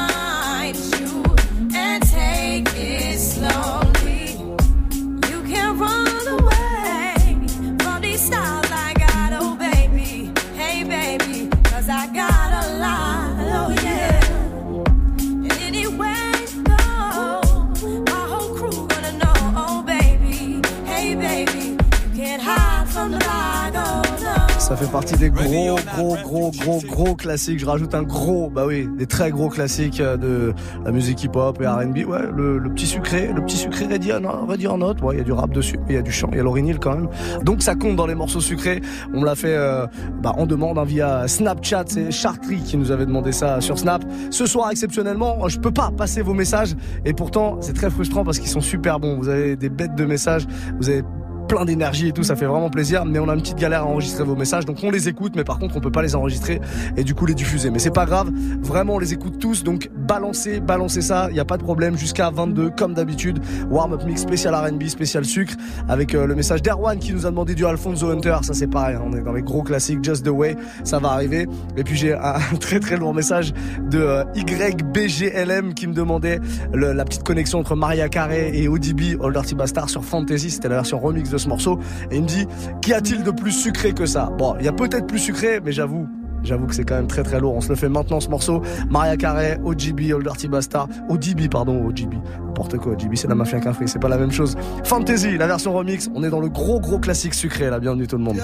fait 24.79 24.91
partie 24.91 25.17
des 25.17 25.29
gros, 25.29 25.75
gros, 25.95 26.15
gros, 26.23 26.51
gros, 26.51 26.81
gros 26.87 27.15
classiques. 27.15 27.59
Je 27.59 27.65
rajoute 27.65 27.93
un 27.93 28.03
gros, 28.03 28.49
bah 28.49 28.63
oui, 28.65 28.87
des 28.97 29.07
très 29.07 29.29
gros 29.29 29.49
classiques 29.49 29.99
euh, 29.99 30.15
de 30.15 30.53
la 30.85 30.91
musique 30.91 31.21
hip-hop 31.21 31.61
et 31.61 31.67
R&B. 31.67 32.07
Ouais, 32.07 32.21
le, 32.33 32.57
le 32.57 32.69
petit 32.69 32.85
sucré, 32.85 33.29
le 33.33 33.41
petit 33.41 33.57
sucré 33.57 33.87
ready 33.87 34.13
en, 34.13 34.45
ready 34.45 34.67
en 34.67 34.77
note. 34.77 35.01
Ouais, 35.01 35.15
il 35.15 35.17
y 35.17 35.21
a 35.21 35.25
du 35.25 35.33
rap 35.33 35.51
dessus, 35.51 35.77
il 35.89 35.95
y 35.95 35.97
a 35.97 36.01
du 36.01 36.13
chant, 36.13 36.29
il 36.31 36.37
y 36.37 36.39
a 36.39 36.43
l'orignal 36.43 36.79
quand 36.79 36.95
même. 36.95 37.09
Donc 37.43 37.61
ça 37.61 37.75
compte 37.75 37.97
dans 37.97 38.05
les 38.05 38.15
morceaux 38.15 38.39
sucrés. 38.39 38.79
On 39.13 39.19
me 39.19 39.25
l'a 39.25 39.35
fait 39.35 39.53
euh, 39.53 39.85
bah, 40.21 40.33
en 40.37 40.45
demande 40.45 40.77
hein, 40.77 40.85
via 40.85 41.27
Snapchat. 41.27 41.85
C'est 41.87 42.11
Chartry 42.11 42.61
qui 42.61 42.77
nous 42.77 42.91
avait 42.91 43.05
demandé 43.05 43.33
ça 43.33 43.59
sur 43.59 43.77
Snap. 43.77 44.05
Ce 44.29 44.45
soir, 44.45 44.71
exceptionnellement, 44.71 45.49
je 45.49 45.59
peux 45.59 45.71
pas 45.71 45.91
passer 45.91 46.21
vos 46.21 46.33
messages. 46.33 46.75
Et 47.03 47.11
pourtant, 47.11 47.57
c'est 47.59 47.73
très 47.73 47.89
frustrant 47.89 48.23
parce 48.23 48.39
qu'ils 48.39 48.49
sont 48.49 48.61
super 48.61 49.01
bons. 49.01 49.17
Vous 49.17 49.27
avez 49.27 49.57
des 49.57 49.69
bêtes 49.69 49.95
de 49.95 50.05
messages. 50.05 50.47
Vous 50.79 50.89
avez 50.89 51.03
plein 51.49 51.65
d'énergie 51.65 52.07
et 52.07 52.11
tout, 52.13 52.23
ça 52.23 52.35
fait 52.35 52.45
vraiment 52.45 52.69
plaisir. 52.69 53.03
Mais 53.03 53.19
on 53.19 53.27
a 53.27 53.33
une 53.33 53.41
petite 53.41 53.57
galère 53.57 53.81
à 53.81 53.85
enregistrer 53.85 54.23
vos 54.23 54.35
messages, 54.35 54.65
donc 54.65 54.77
on 54.83 54.91
les 54.91 55.09
écoute, 55.09 55.33
mais 55.35 55.43
par 55.43 55.59
contre 55.59 55.75
on 55.75 55.81
peut 55.81 55.91
pas 55.91 56.03
les 56.03 56.15
enregistrer 56.15 56.61
et 56.95 57.03
du 57.03 57.15
coup 57.15 57.25
les 57.25 57.33
diffuser. 57.33 57.71
Mais 57.71 57.79
c'est 57.79 57.93
pas 57.93 58.05
grave, 58.05 58.29
vraiment 58.61 58.95
on 58.95 58.99
les 58.99 59.11
écoute 59.11 59.39
tous, 59.39 59.63
donc 59.63 59.89
balancez, 59.97 60.59
balancez 60.59 61.01
ça, 61.01 61.27
il 61.31 61.35
y 61.35 61.39
a 61.39 61.45
pas 61.45 61.57
de 61.57 61.63
problème. 61.63 61.97
Jusqu'à 61.97 62.29
22 62.29 62.69
comme 62.69 62.93
d'habitude, 62.93 63.39
warm 63.69 63.93
up 63.93 64.03
mix 64.05 64.21
spécial 64.21 64.53
R&B, 64.53 64.83
spécial 64.85 65.25
sucre, 65.25 65.55
avec 65.89 66.13
euh, 66.13 66.27
le 66.27 66.35
message 66.35 66.61
d'Erwan 66.61 66.99
qui 66.99 67.13
nous 67.13 67.25
a 67.25 67.31
demandé 67.31 67.55
du 67.55 67.65
Alfonso 67.65 68.11
Hunter. 68.11 68.37
Ça 68.43 68.53
c'est 68.53 68.67
pareil, 68.67 68.95
hein, 68.95 69.03
on 69.05 69.13
est 69.13 69.21
dans 69.21 69.33
les 69.33 69.41
gros 69.41 69.63
classiques, 69.63 70.03
Just 70.03 70.23
the 70.23 70.29
Way, 70.29 70.55
ça 70.83 70.99
va 70.99 71.09
arriver. 71.09 71.47
Et 71.75 71.83
puis 71.83 71.95
j'ai 71.95 72.13
un 72.13 72.39
très 72.59 72.79
très 72.79 72.95
lourd 72.95 73.15
message 73.15 73.53
de 73.89 73.99
euh, 73.99 74.23
YBGLM 74.35 75.73
qui 75.73 75.87
me 75.87 75.93
demandait 75.93 76.39
la 76.73 77.05
petite 77.05 77.23
connexion 77.23 77.59
entre 77.59 77.75
Maria 77.75 78.07
Carey 78.07 78.51
et 78.53 78.67
ODB, 78.67 79.19
Old 79.19 79.33
Dirty 79.33 79.55
Bastard 79.55 79.89
sur 79.89 80.05
Fantasy, 80.05 80.51
c'était 80.51 80.69
la 80.69 80.75
version 80.75 80.99
remix 80.99 81.29
de 81.31 81.38
ce 81.39 81.49
morceau. 81.49 81.79
Et 82.11 82.17
il 82.17 82.23
me 82.23 82.27
dit, 82.27 82.47
qu'y 82.81 82.93
a-t-il 82.93 83.23
de 83.23 83.31
plus 83.31 83.51
sucré 83.51 83.93
que 83.93 84.05
ça? 84.05 84.31
Bon, 84.37 84.55
il 84.59 84.65
y 84.65 84.69
a 84.69 84.73
peut-être 84.73 85.07
plus 85.07 85.19
sucré, 85.19 85.59
mais 85.63 85.71
j'avoue. 85.71 86.07
J'avoue 86.43 86.67
que 86.67 86.75
c'est 86.75 86.85
quand 86.85 86.95
même 86.95 87.07
très 87.07 87.23
très 87.23 87.39
lourd. 87.39 87.55
On 87.55 87.61
se 87.61 87.69
le 87.69 87.75
fait 87.75 87.89
maintenant 87.89 88.19
ce 88.19 88.29
morceau. 88.29 88.61
Maria 88.89 89.17
Carey, 89.17 89.59
OGB, 89.63 90.13
Old 90.13 90.23
Dirty 90.23 90.47
Bastard, 90.47 90.87
ODB 91.09 91.49
pardon, 91.49 91.85
OGB. 91.85 92.13
N'importe 92.45 92.77
quoi, 92.77 92.93
OGB 92.93 93.15
c'est 93.15 93.27
la 93.27 93.35
mafia 93.35 93.59
qu'un 93.59 93.73
fric, 93.73 93.89
c'est 93.89 93.99
pas 93.99 94.09
la 94.09 94.17
même 94.17 94.31
chose. 94.31 94.55
Fantasy, 94.83 95.37
la 95.37 95.47
version 95.47 95.73
remix. 95.73 96.09
On 96.15 96.23
est 96.23 96.29
dans 96.29 96.39
le 96.39 96.49
gros 96.49 96.79
gros 96.79 96.99
classique 96.99 97.33
sucré. 97.33 97.69
La 97.69 97.79
bienvenue 97.79 98.07
tout 98.07 98.17
le 98.17 98.23
monde. 98.23 98.37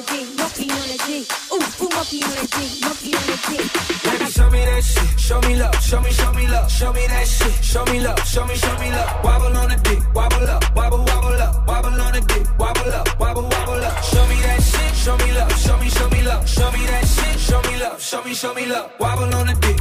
a 0.00 0.06
D, 0.06 0.34
monkey 0.36 0.70
on 0.70 0.88
a 0.88 0.98
D. 1.06 1.26
Ooh, 1.52 1.56
ooh, 1.56 1.88
monkey 1.90 2.22
on 2.24 2.32
a 2.32 2.46
D, 2.46 2.56
monkey 2.80 3.12
on 3.14 3.28
a 3.28 3.36
D. 3.44 3.50
Baby, 4.04 4.30
show 4.30 4.50
me 4.50 4.64
that 4.64 4.82
shit, 4.82 5.20
show 5.20 5.40
me 5.40 5.56
love, 5.56 5.74
show 5.82 6.00
me, 6.00 6.10
show 6.10 6.32
me 6.32 6.46
love, 6.46 6.70
show 6.70 6.92
me 6.92 7.06
that 7.06 7.26
shit, 7.26 7.64
show 7.64 7.84
me 7.86 8.00
love, 8.00 8.18
show 8.26 8.44
me, 8.46 8.54
show 8.54 8.78
me 8.78 8.90
love. 8.90 9.24
Wobble 9.24 9.56
on 9.56 9.68
the 9.68 9.76
dick, 9.76 10.00
wobble 10.14 10.48
up, 10.48 10.76
wobble, 10.76 11.04
wobble 11.04 11.42
up, 11.42 11.66
wobble 11.66 12.00
on 12.00 12.12
the 12.12 12.20
dick, 12.20 12.46
wobble 12.58 12.92
up, 12.92 13.20
wobble, 13.20 13.42
wobble 13.42 13.84
up. 13.84 14.02
Show 14.02 14.26
me 14.26 14.36
that 14.42 14.62
shit, 14.62 14.96
show 14.96 15.16
me 15.16 15.32
love, 15.32 15.52
show 15.58 15.76
me, 15.78 15.88
show 15.90 16.08
me 16.08 16.22
love, 16.22 16.48
show 16.48 16.70
me 16.72 16.86
that 16.86 17.06
shit, 17.06 17.40
show 17.40 17.62
me 17.62 17.78
love, 17.80 18.00
show 18.00 18.22
me, 18.22 18.34
show 18.34 18.54
me 18.54 18.66
love. 18.66 18.90
Wobble 18.98 19.34
on 19.34 19.46
the 19.46 19.54
dick. 19.60 19.79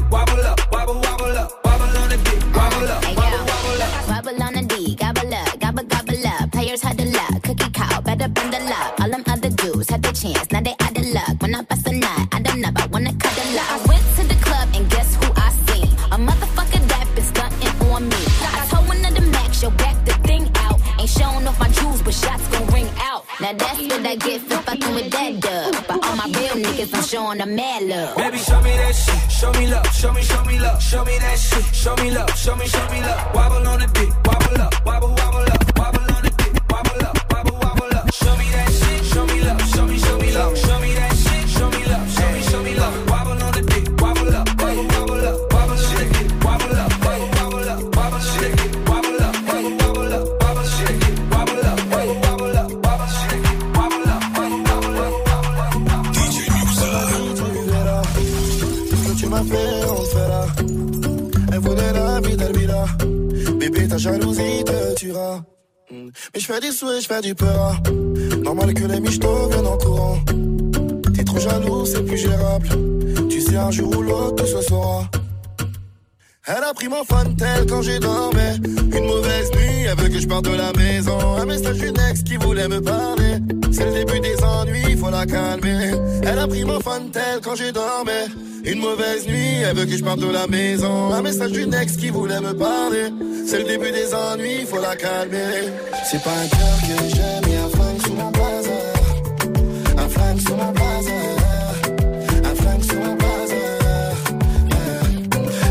Show 30.89 31.05
me 31.05 31.19
that 31.19 31.37
shit, 31.37 31.65
show 31.75 31.95
me 31.97 32.09
love, 32.09 32.35
show 32.35 32.55
me, 32.55 32.65
show 32.65 32.83
me 32.89 32.99
love. 33.01 33.35
Wobble 33.35 33.67
on 33.67 33.79
the 33.79 33.85
dick. 33.93 34.08
je 67.01 67.07
fais 67.07 67.21
du 67.21 67.35
peur. 67.35 67.81
Normal 68.43 68.73
que 68.73 68.85
les 68.85 68.99
michtos 68.99 69.47
viennent 69.49 69.67
en 69.67 69.77
courant. 69.77 70.17
T'es 71.15 71.23
trop 71.23 71.39
jaloux, 71.39 71.85
c'est 71.85 72.03
plus 72.03 72.17
gérable. 72.17 72.67
Tu 73.29 73.41
sais, 73.41 73.55
un 73.57 73.71
jour 73.71 73.95
ou 73.97 74.01
l'autre, 74.01 74.35
tout 74.35 74.45
se 74.45 74.61
saura. 74.61 75.09
Elle 76.47 76.63
a 76.63 76.73
pris 76.73 76.87
mon 76.87 77.03
tel 77.35 77.65
quand 77.67 77.81
j'ai 77.81 77.99
dormi. 77.99 78.59
Une 78.91 79.05
mauvaise 79.05 79.51
nuit, 79.51 79.85
elle 79.87 79.97
veut 79.97 80.09
que 80.09 80.19
je 80.19 80.27
parte 80.27 80.45
de 80.45 80.55
la 80.55 80.71
maison. 80.73 81.19
Un 81.37 81.45
message 81.45 81.77
d'une 81.77 81.99
ex 82.09 82.23
qui 82.23 82.37
voulait 82.37 82.67
me 82.67 82.81
parler. 82.81 83.37
C'est 83.71 83.85
le 83.85 83.93
début 83.93 84.19
des 84.19 84.43
ennuis, 84.43 84.97
faut 84.97 85.11
la 85.11 85.25
calmer. 85.25 85.91
Elle 86.23 86.39
a 86.39 86.47
pris 86.47 86.65
mon 86.65 86.79
tel 87.11 87.39
quand 87.43 87.55
j'ai 87.55 87.71
dormi. 87.71 88.48
Une 88.71 88.81
mauvaise 88.81 89.25
nuit, 89.27 89.63
elle 89.67 89.75
veut 89.75 89.85
que 89.85 89.97
je 89.97 90.03
parte 90.03 90.19
de 90.19 90.29
la 90.29 90.45
maison. 90.45 91.11
Un 91.11 91.23
message 91.23 91.53
d'une 91.53 91.73
ex 91.73 91.95
qui 91.97 92.11
voulait 92.11 92.39
me 92.39 92.53
parler. 92.53 93.05
C'est 93.47 93.57
le 93.57 93.63
début 93.63 93.91
des 93.91 94.13
ennuis, 94.13 94.63
faut 94.67 94.79
la 94.79 94.95
calmer. 94.95 95.71
C'est 96.09 96.21
pas 96.21 96.29
un 96.29 96.47
cœur 96.47 96.77
que 96.81 97.09
j'aime, 97.15 97.51
y'a 97.51 97.63
un 97.65 97.69
flingue 97.69 98.01
sous 98.05 98.13
mon 98.13 98.29
bazar. 98.29 98.93
Un 99.97 100.09
flingue 100.09 100.39
sous 100.39 100.55
mon 100.55 100.71
bazar. 100.71 101.13
Un 102.43 102.55
flingue 102.55 102.83
sous 102.83 102.99
mon 102.99 103.15
bazar. 103.15 104.13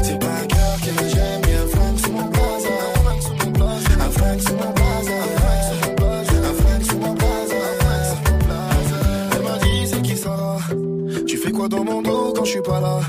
C'est 0.02 0.18
pas 0.18 0.26
un 0.26 0.46
cœur 0.46 0.76
que 0.82 0.90
j'aime, 1.08 1.42
y'a 1.52 1.62
un 1.62 1.68
flingue 1.68 1.98
sous 2.04 2.12
mon 2.12 2.28
bazar. 2.36 2.88
Un 4.00 4.10
flingue 4.10 4.40
sous 4.40 4.54
mon 4.54 4.72
bazar. 4.80 5.26
Un 6.48 6.54
flingue 6.60 6.84
sous 6.90 6.98
mon 6.98 7.14
bazar. 7.14 7.76
Elle 9.36 9.42
m'a 9.44 9.56
dit, 9.62 9.86
c'est 9.86 10.02
qui 10.02 10.16
ça? 10.16 10.56
Tu 11.28 11.36
fais 11.36 11.52
quoi 11.52 11.68
dans 11.68 11.84
mon 11.84 12.02
dos? 12.02 12.17
pas 12.56 12.80
là. 12.80 13.00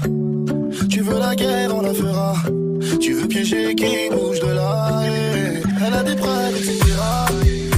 Tu 0.89 1.01
veux 1.01 1.17
la 1.17 1.33
guerre, 1.33 1.73
on 1.73 1.81
la 1.81 1.93
fera. 1.93 2.33
Tu 2.99 3.13
veux 3.13 3.27
piéger 3.27 3.73
qui 3.73 4.09
bouge 4.11 4.39
de 4.41 4.53
là. 4.53 5.01
Elle 5.85 5.93
a 5.93 6.03
des 6.03 6.15
prêts, 6.15 6.51
etc. 6.51 6.77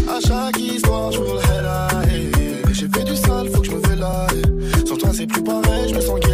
À 0.10 0.20
chaque 0.28 0.60
histoire, 0.60 1.12
je 1.12 1.20
veux 1.20 1.36
le 1.36 2.10
hey. 2.10 2.32
J'ai 2.74 2.88
fait 2.88 3.04
du 3.04 3.16
sale, 3.16 3.48
faut 3.54 3.62
que 3.62 3.68
je 3.68 3.72
me 3.74 3.96
là. 3.96 4.28
Sans 4.88 4.98
toi, 4.98 5.10
c'est 5.14 5.28
plus 5.28 5.44
pareil, 5.44 5.90
je 5.90 5.96
me 5.96 6.02
sens 6.02 6.20
guéri. 6.20 6.31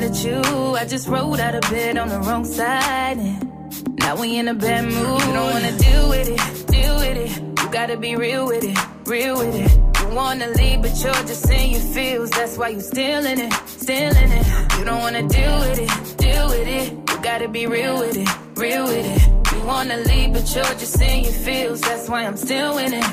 Mad 0.00 0.10
at 0.10 0.24
you. 0.24 0.40
I 0.76 0.84
just 0.84 1.08
rolled 1.08 1.40
out 1.40 1.54
of 1.54 1.62
bed 1.62 1.96
on 1.98 2.08
the 2.08 2.18
wrong 2.20 2.44
side. 2.44 3.18
And 3.18 3.98
now 3.98 4.16
we 4.20 4.36
in 4.36 4.48
a 4.48 4.54
bad 4.54 4.84
mood. 4.84 4.94
You 4.94 5.32
don't 5.32 5.50
wanna 5.54 5.76
deal 5.78 6.08
with 6.08 6.28
it, 6.28 6.66
deal 6.66 6.96
with 6.96 7.16
it. 7.16 7.62
You 7.62 7.70
gotta 7.70 7.96
be 7.96 8.14
real 8.16 8.46
with 8.46 8.64
it, 8.64 8.78
real 9.06 9.38
with 9.38 9.54
it. 9.54 9.70
You 10.00 10.14
wanna 10.14 10.48
leave, 10.48 10.82
but 10.82 10.94
you're 11.02 11.24
just 11.30 11.42
saying 11.48 11.72
your 11.72 11.80
feels. 11.80 12.30
That's 12.30 12.56
why 12.56 12.68
you 12.68 12.80
still 12.80 13.24
in 13.26 13.40
it, 13.40 13.52
still 13.66 14.16
in 14.24 14.30
it. 14.38 14.46
You 14.78 14.84
don't 14.84 15.00
wanna 15.00 15.26
deal 15.26 15.58
with 15.60 15.78
it, 15.86 15.90
deal 16.16 16.46
with 16.48 16.68
it. 16.68 16.86
You 17.10 17.16
gotta 17.22 17.48
be 17.48 17.66
real 17.66 17.98
with 17.98 18.16
it, 18.16 18.28
real 18.54 18.84
with 18.84 19.06
it. 19.14 19.22
You 19.52 19.60
wanna 19.66 19.96
leave, 20.10 20.32
but 20.32 20.46
you're 20.54 20.76
just 20.82 20.94
saying 20.98 21.24
your 21.24 21.38
feels. 21.46 21.80
That's 21.80 22.08
why 22.08 22.24
I'm 22.24 22.36
still 22.36 22.78
in 22.78 22.92
it. 22.94 23.08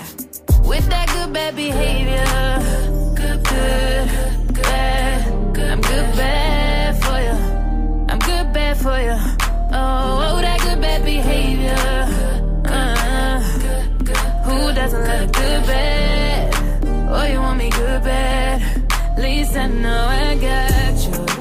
With 0.72 0.86
that 0.90 1.08
good 1.14 1.34
bad 1.34 1.56
behavior, 1.56 2.26
good, 3.16 3.44
good, 3.44 4.54
bad. 4.62 5.16
I'm 5.76 5.82
good 5.82 6.16
bad 6.16 6.75
bad 8.66 8.78
for 8.78 9.00
you. 9.08 9.18
Oh, 9.72 10.26
oh 10.26 10.42
that 10.42 10.60
good 10.62 10.82
bad 10.82 11.04
behavior. 11.04 11.86
Uh, 12.66 13.40
who 14.46 14.74
doesn't 14.74 15.04
love 15.12 15.32
good 15.32 15.62
bad? 15.70 16.54
Oh, 17.10 17.26
you 17.32 17.40
want 17.40 17.58
me 17.60 17.70
good 17.70 18.02
bad? 18.04 18.62
At 19.18 19.22
least 19.22 19.56
I 19.56 19.68
know 19.68 20.06
I 20.08 20.36
got 20.48 20.96
your 21.08 21.35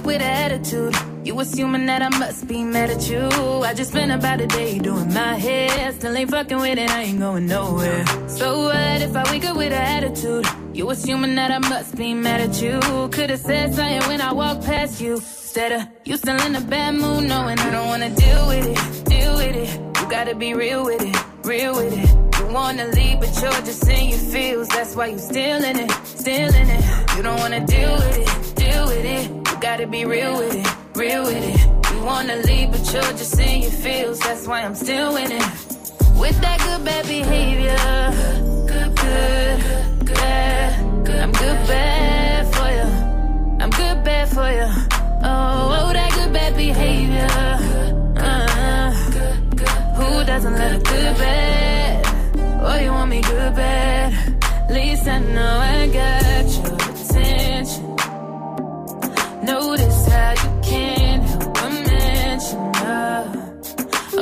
up 0.00 0.06
with 0.06 0.22
attitude? 0.22 0.94
You 1.24 1.38
assuming 1.40 1.86
that 1.86 2.02
I 2.02 2.08
must 2.08 2.46
be 2.46 2.64
mad 2.64 2.90
at 2.90 3.08
you. 3.10 3.28
I 3.68 3.74
just 3.74 3.90
spent 3.90 4.10
about 4.10 4.40
a 4.40 4.46
day 4.46 4.78
doing 4.78 5.12
my 5.12 5.34
hair. 5.34 5.92
Still 5.92 6.16
ain't 6.16 6.30
fucking 6.30 6.58
with 6.58 6.78
it, 6.78 6.90
I 6.90 7.02
ain't 7.02 7.18
going 7.18 7.46
nowhere. 7.46 8.04
So 8.28 8.46
what 8.64 9.02
if 9.02 9.14
I 9.14 9.24
wake 9.30 9.44
up 9.44 9.56
with 9.56 9.72
attitude? 9.72 10.46
You 10.72 10.90
assuming 10.90 11.34
that 11.34 11.50
I 11.50 11.58
must 11.58 11.96
be 11.96 12.14
mad 12.14 12.40
at 12.40 12.62
you. 12.62 12.80
Could've 13.10 13.38
said 13.38 13.74
something 13.74 14.08
when 14.08 14.20
I 14.20 14.32
walked 14.32 14.64
past 14.64 15.00
you. 15.00 15.14
Instead 15.14 15.72
of 15.72 15.88
you 16.04 16.16
still 16.16 16.40
in 16.46 16.54
a 16.54 16.60
bad 16.60 16.94
mood, 16.94 17.24
knowing 17.24 17.58
I 17.58 17.70
don't 17.70 17.88
wanna 17.88 18.10
deal 18.10 18.46
with 18.48 18.66
it, 18.72 19.04
deal 19.04 19.34
with 19.34 19.56
it. 19.56 19.70
You 20.00 20.08
gotta 20.08 20.34
be 20.34 20.54
real 20.54 20.84
with 20.84 21.02
it, 21.02 21.16
real 21.44 21.74
with 21.74 21.92
it. 21.92 22.08
You 22.38 22.46
wanna 22.54 22.86
leave, 22.86 23.20
but 23.20 23.32
you're 23.42 23.62
just 23.68 23.86
in 23.88 24.08
your 24.10 24.18
feels. 24.32 24.68
That's 24.68 24.96
why 24.96 25.06
you 25.08 25.18
still 25.18 25.62
in 25.62 25.78
it, 25.78 25.90
still 26.04 26.54
in 26.54 26.68
it. 26.76 27.16
You 27.16 27.22
don't 27.22 27.38
wanna 27.38 27.66
deal 27.66 27.94
with 27.96 28.18
it, 28.24 28.56
deal 28.56 28.86
with 28.86 29.04
it. 29.04 29.39
You 29.60 29.66
gotta 29.66 29.86
be 29.86 30.06
real 30.06 30.38
with 30.38 30.54
it, 30.54 30.96
real 30.96 31.24
with 31.24 31.36
it. 31.36 31.92
You 31.92 32.02
wanna 32.02 32.36
leave, 32.36 32.70
but 32.70 32.80
you're 32.94 33.12
just 33.12 33.38
in 33.38 33.60
your 33.60 33.70
feels. 33.70 34.18
That's 34.20 34.46
why 34.46 34.62
I'm 34.62 34.74
still 34.74 35.16
in 35.16 35.30
it. 35.30 35.44
With 36.18 36.40
that 36.40 36.58
good 36.64 36.82
bad 36.82 37.06
behavior, 37.06 37.76
good, 38.66 38.96
good, 38.96 40.06
bad. 40.14 40.80
I'm 41.10 41.32
good 41.32 41.60
bad 41.68 42.54
for 42.54 42.70
you. 42.70 42.88
I'm 43.62 43.68
good 43.68 44.02
bad 44.02 44.28
for 44.30 44.50
you. 44.50 44.68
Oh, 45.28 45.88
oh 45.88 45.92
that 45.92 46.10
good 46.14 46.32
bad 46.32 46.56
behavior. 46.56 47.28
Uh, 48.16 48.92
who 49.92 50.24
doesn't 50.24 50.54
love 50.54 50.80
a 50.80 50.84
good 50.84 51.16
bad? 51.18 52.06
Oh, 52.62 52.78
you 52.78 52.92
want 52.92 53.10
me 53.10 53.20
good 53.20 53.54
bad? 53.54 54.70
Least 54.70 55.06
I 55.06 55.18
know 55.18 55.58
I 55.58 55.86
got 55.88 56.22
attention. 56.22 56.89
Notice 59.50 60.06
how 60.06 60.30
you 60.30 60.60
can't 60.62 61.22
help 61.24 61.54
but 61.54 61.72
mention. 61.72 62.58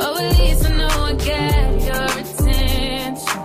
Oh, 0.01 0.17
at 0.23 0.39
least 0.39 0.65
I 0.65 0.71
know 0.75 0.89
I 0.89 1.13
your 1.89 2.09
attention. 2.23 3.41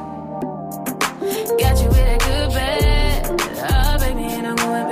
Got 1.60 1.76
you 1.82 1.90
with 1.90 2.20
good 2.28 2.50
bad. 2.56 3.20
Oh, 3.70 3.98
baby, 4.00 4.22
ain't 4.22 4.44
no 4.44 4.56
going. 4.56 4.88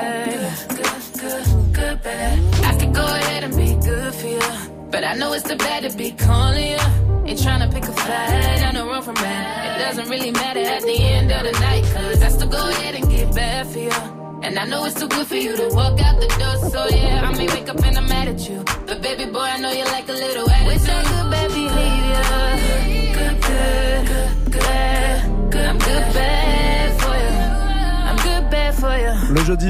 Good, 0.75 1.01
good, 1.21 1.73
good 1.73 2.03
bad. 2.03 2.39
I 2.65 2.85
go 2.93 3.05
ahead 3.05 3.45
and 3.45 3.55
be 3.55 3.73
good 3.87 4.13
for 4.13 4.27
you. 4.27 4.41
But 4.91 5.05
I 5.05 5.13
know 5.13 5.31
it's 5.31 5.47
the 5.47 5.55
bad 5.55 5.89
to 5.89 5.97
be 5.97 6.11
calling 6.11 6.71
you. 6.71 6.83
Ain't 7.25 7.39
tryna 7.39 7.71
pick 7.73 7.85
a 7.85 7.93
fight, 7.93 8.63
I 8.67 8.71
know 8.73 8.89
run 8.89 9.01
from 9.01 9.15
bad. 9.15 9.79
It 9.79 9.85
doesn't 9.85 10.09
really 10.09 10.31
matter 10.31 10.59
at 10.59 10.81
the 10.81 10.97
end 10.99 11.31
of 11.31 11.43
the 11.45 11.57
night, 11.57 11.85
cause 11.93 12.21
I 12.21 12.27
still 12.27 12.49
go 12.49 12.69
ahead 12.69 12.95
and 12.95 13.09
get 13.09 13.33
bad 13.33 13.67
for 13.67 13.79
you. 13.79 14.20
And 14.43 14.57
I 14.57 14.65
know 14.65 14.85
it's 14.85 14.99
too 14.99 15.07
good 15.07 15.27
for 15.27 15.35
you 15.35 15.55
to 15.55 15.69
walk 15.75 15.99
out 16.01 16.19
the 16.19 16.27
door, 16.39 16.69
so 16.69 16.87
yeah, 16.95 17.29
I 17.29 17.37
may 17.37 17.47
wake 17.47 17.69
up 17.69 17.83
and 17.85 17.97
I'm 17.97 18.07
mad 18.07 18.27
at 18.27 18.49
you. 18.49 18.63
But 18.87 19.01
baby 19.01 19.25
boy, 19.31 19.39
I 19.39 19.57
know 19.59 19.71
you 19.71 19.85
like 19.85 20.09
a 20.09 20.13
little 20.13 20.49
attitude. 20.49 20.67
With 20.73 20.85
that 20.87 21.05
good 21.05 21.31
bad 21.31 21.49
behavior, 21.51 22.23
good, 23.17 23.37
good, 23.41 24.07
good, 24.07 24.51
bad. 24.59 25.69
I'm 25.69 25.77
good 25.77 26.13
bad 26.13 27.01
for 27.01 27.15
you. 27.23 27.37
I'm 28.09 28.17
good 28.17 28.49
bad 28.51 28.73
for 28.75 28.95
you. 28.97 29.13
Le 29.33 29.41
jeudi, 29.45 29.69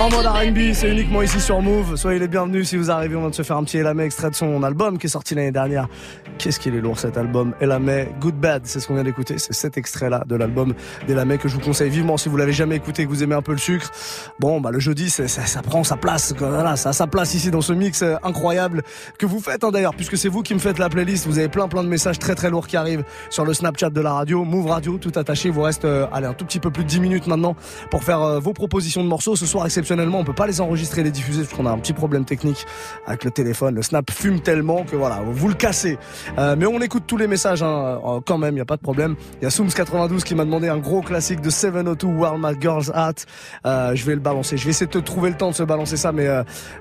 en 0.00 0.10
mode 0.10 0.26
R&B, 0.26 0.72
c'est 0.74 0.90
uniquement 0.90 1.22
ici 1.22 1.40
sur 1.40 1.62
Move. 1.62 1.96
Soyez 1.96 2.18
les 2.18 2.28
bienvenus 2.28 2.68
si 2.68 2.76
vous 2.76 2.90
arrivez. 2.90 3.16
On 3.16 3.20
vient 3.20 3.30
de 3.30 3.34
se 3.34 3.42
faire 3.42 3.56
un 3.56 3.64
petit 3.64 3.78
Elamé 3.78 4.04
extrait 4.04 4.30
de 4.30 4.34
son 4.34 4.62
album 4.62 4.98
qui 4.98 5.06
est 5.06 5.10
sorti 5.10 5.34
l'année 5.34 5.52
dernière. 5.52 5.88
Qu'est-ce 6.38 6.60
qu'il 6.60 6.74
est 6.74 6.80
lourd 6.80 6.98
cet 6.98 7.16
album 7.16 7.54
Elamé, 7.60 8.08
Good 8.20 8.34
Bad, 8.34 8.62
c'est 8.64 8.80
ce 8.80 8.86
qu'on 8.86 8.94
vient 8.94 9.04
d'écouter. 9.04 9.38
C'est 9.38 9.54
cet 9.54 9.78
extrait-là 9.78 10.24
de 10.26 10.36
l'album 10.36 10.74
d'Elamé 11.06 11.38
que 11.38 11.48
je 11.48 11.54
vous 11.54 11.60
conseille 11.60 11.88
vivement 11.88 12.16
si 12.16 12.28
vous 12.28 12.36
l'avez 12.36 12.52
jamais 12.52 12.76
écouté 12.76 13.04
que 13.04 13.08
vous 13.08 13.22
aimez 13.22 13.34
un 13.34 13.42
peu 13.42 13.52
le 13.52 13.58
sucre. 13.58 13.90
Bon, 14.38 14.60
bah 14.60 14.70
le 14.70 14.78
jeudi, 14.78 15.08
ça, 15.08 15.28
ça 15.28 15.62
prend 15.62 15.82
sa 15.82 15.96
place. 15.96 16.34
Voilà, 16.36 16.76
ça 16.76 16.90
a 16.90 16.92
sa 16.92 17.06
place 17.06 17.34
ici 17.34 17.50
dans 17.50 17.62
ce 17.62 17.72
mix 17.72 18.02
euh, 18.02 18.16
incroyable 18.22 18.82
que 19.18 19.24
vous 19.24 19.40
faites 19.40 19.64
hein, 19.64 19.70
d'ailleurs, 19.70 19.94
puisque 19.94 20.18
c'est 20.18 20.28
vous 20.28 20.42
qui 20.42 20.52
me 20.52 20.58
faites 20.58 20.78
la 20.78 20.90
playlist. 20.90 21.26
Vous 21.26 21.38
avez 21.38 21.48
plein 21.48 21.68
plein 21.68 21.82
de 21.82 21.88
messages 21.88 22.18
très 22.18 22.34
très 22.34 22.50
lourds 22.50 22.66
qui 22.66 22.76
arrivent 22.76 23.04
sur 23.30 23.44
le 23.44 23.54
Snapchat 23.54 23.90
de 23.90 24.00
la 24.00 24.12
radio, 24.12 24.44
Move 24.44 24.66
Radio, 24.66 24.98
tout 24.98 25.12
attaché. 25.16 25.48
Vous 25.48 25.62
reste 25.62 25.84
euh, 25.86 26.06
allez, 26.12 26.26
un 26.26 26.34
tout 26.34 26.44
petit 26.44 26.60
peu 26.60 26.70
plus 26.70 26.84
de 26.84 26.88
10 26.88 27.00
minutes 27.00 27.26
maintenant 27.26 27.56
pour 27.90 28.04
faire 28.04 28.20
euh, 28.20 28.40
vos 28.40 28.52
propositions 28.52 29.02
de 29.02 29.08
morceaux. 29.08 29.36
Ce 29.36 29.46
soir, 29.46 29.64
on 29.90 30.24
peut 30.24 30.32
pas 30.32 30.46
les 30.46 30.60
enregistrer 30.60 31.02
et 31.02 31.04
les 31.04 31.10
diffuser 31.10 31.42
parce 31.42 31.54
qu'on 31.54 31.66
a 31.66 31.70
un 31.70 31.78
petit 31.78 31.92
problème 31.92 32.24
technique 32.24 32.64
avec 33.06 33.24
le 33.24 33.30
téléphone. 33.30 33.74
Le 33.74 33.82
Snap 33.82 34.10
fume 34.10 34.40
tellement 34.40 34.84
que 34.84 34.96
voilà, 34.96 35.20
vous 35.26 35.48
le 35.48 35.54
cassez. 35.54 35.98
Euh, 36.38 36.56
mais 36.58 36.66
on 36.66 36.80
écoute 36.80 37.04
tous 37.06 37.16
les 37.16 37.26
messages 37.26 37.62
hein, 37.62 38.00
euh, 38.04 38.20
quand 38.24 38.38
même, 38.38 38.54
il 38.54 38.58
y 38.58 38.62
a 38.62 38.64
pas 38.66 38.76
de 38.76 38.82
problème. 38.82 39.14
Il 39.40 39.44
y 39.44 39.46
a 39.46 39.50
Sooms92 39.50 40.22
qui 40.22 40.34
m'a 40.34 40.44
demandé 40.44 40.68
un 40.68 40.78
gros 40.78 41.02
classique 41.02 41.40
de 41.40 41.50
702 41.50 42.06
World 42.06 42.42
My 42.42 42.60
Girls 42.60 42.90
Hat. 42.94 43.14
Euh, 43.66 43.94
je 43.94 44.04
vais 44.04 44.14
le 44.14 44.20
balancer. 44.20 44.56
Je 44.56 44.64
vais 44.64 44.70
essayer 44.70 44.86
de 44.86 44.90
te 44.92 44.98
trouver 44.98 45.30
le 45.30 45.36
temps 45.36 45.50
de 45.50 45.54
se 45.54 45.62
balancer 45.62 45.96
ça, 45.96 46.12
mais 46.12 46.26